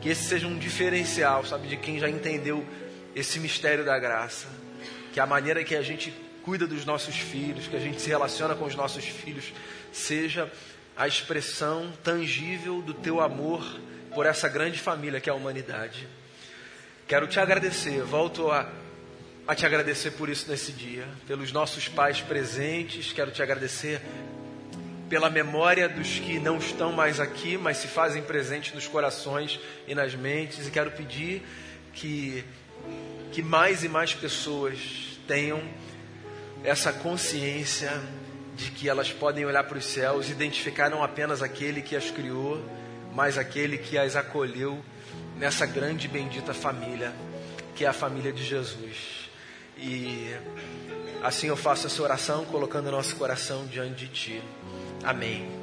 Que 0.00 0.08
esse 0.08 0.24
seja 0.24 0.46
um 0.46 0.58
diferencial, 0.58 1.44
sabe, 1.44 1.68
de 1.68 1.76
quem 1.76 1.98
já 1.98 2.08
entendeu 2.08 2.66
esse 3.14 3.38
mistério 3.38 3.84
da 3.84 3.98
graça. 3.98 4.48
Que 5.12 5.20
a 5.20 5.26
maneira 5.26 5.62
que 5.62 5.76
a 5.76 5.82
gente 5.82 6.12
cuida 6.42 6.66
dos 6.66 6.84
nossos 6.84 7.16
filhos, 7.16 7.68
que 7.68 7.76
a 7.76 7.80
gente 7.80 8.00
se 8.00 8.08
relaciona 8.08 8.54
com 8.54 8.64
os 8.64 8.74
nossos 8.74 9.04
filhos, 9.04 9.52
seja 9.92 10.50
a 10.96 11.06
expressão 11.06 11.92
tangível 12.02 12.82
do 12.82 12.94
teu 12.94 13.20
amor 13.20 13.64
por 14.14 14.26
essa 14.26 14.48
grande 14.48 14.78
família 14.78 15.20
que 15.20 15.30
é 15.30 15.32
a 15.32 15.36
humanidade. 15.36 16.08
Quero 17.06 17.26
te 17.26 17.38
agradecer, 17.38 18.02
volto 18.02 18.50
a 18.50 18.68
a 19.46 19.54
te 19.54 19.66
agradecer 19.66 20.12
por 20.12 20.28
isso 20.28 20.48
nesse 20.48 20.72
dia, 20.72 21.06
pelos 21.26 21.50
nossos 21.50 21.88
pais 21.88 22.20
presentes, 22.20 23.12
quero 23.12 23.30
te 23.30 23.42
agradecer 23.42 24.00
pela 25.12 25.28
memória 25.28 25.90
dos 25.90 26.18
que 26.18 26.38
não 26.38 26.56
estão 26.56 26.90
mais 26.90 27.20
aqui, 27.20 27.58
mas 27.58 27.76
se 27.76 27.86
fazem 27.86 28.22
presentes 28.22 28.72
nos 28.72 28.88
corações 28.88 29.60
e 29.86 29.94
nas 29.94 30.14
mentes, 30.14 30.66
e 30.66 30.70
quero 30.70 30.90
pedir 30.92 31.42
que, 31.92 32.42
que 33.30 33.42
mais 33.42 33.84
e 33.84 33.90
mais 33.90 34.14
pessoas 34.14 35.18
tenham 35.28 35.62
essa 36.64 36.94
consciência 36.94 37.92
de 38.56 38.70
que 38.70 38.88
elas 38.88 39.12
podem 39.12 39.44
olhar 39.44 39.64
para 39.64 39.76
os 39.76 39.84
céus 39.84 40.30
e 40.30 40.32
identificar 40.32 40.88
não 40.88 41.04
apenas 41.04 41.42
aquele 41.42 41.82
que 41.82 41.94
as 41.94 42.10
criou, 42.10 42.64
mas 43.12 43.36
aquele 43.36 43.76
que 43.76 43.98
as 43.98 44.16
acolheu 44.16 44.82
nessa 45.36 45.66
grande 45.66 46.06
e 46.06 46.08
bendita 46.08 46.54
família, 46.54 47.12
que 47.76 47.84
é 47.84 47.88
a 47.88 47.92
família 47.92 48.32
de 48.32 48.42
Jesus. 48.42 49.28
E 49.76 50.34
assim 51.22 51.48
eu 51.48 51.56
faço 51.56 51.86
essa 51.86 52.02
oração 52.02 52.46
colocando 52.46 52.90
nosso 52.90 53.14
coração 53.16 53.66
diante 53.66 54.06
de 54.06 54.08
Ti. 54.08 54.42
Amém. 55.04 55.61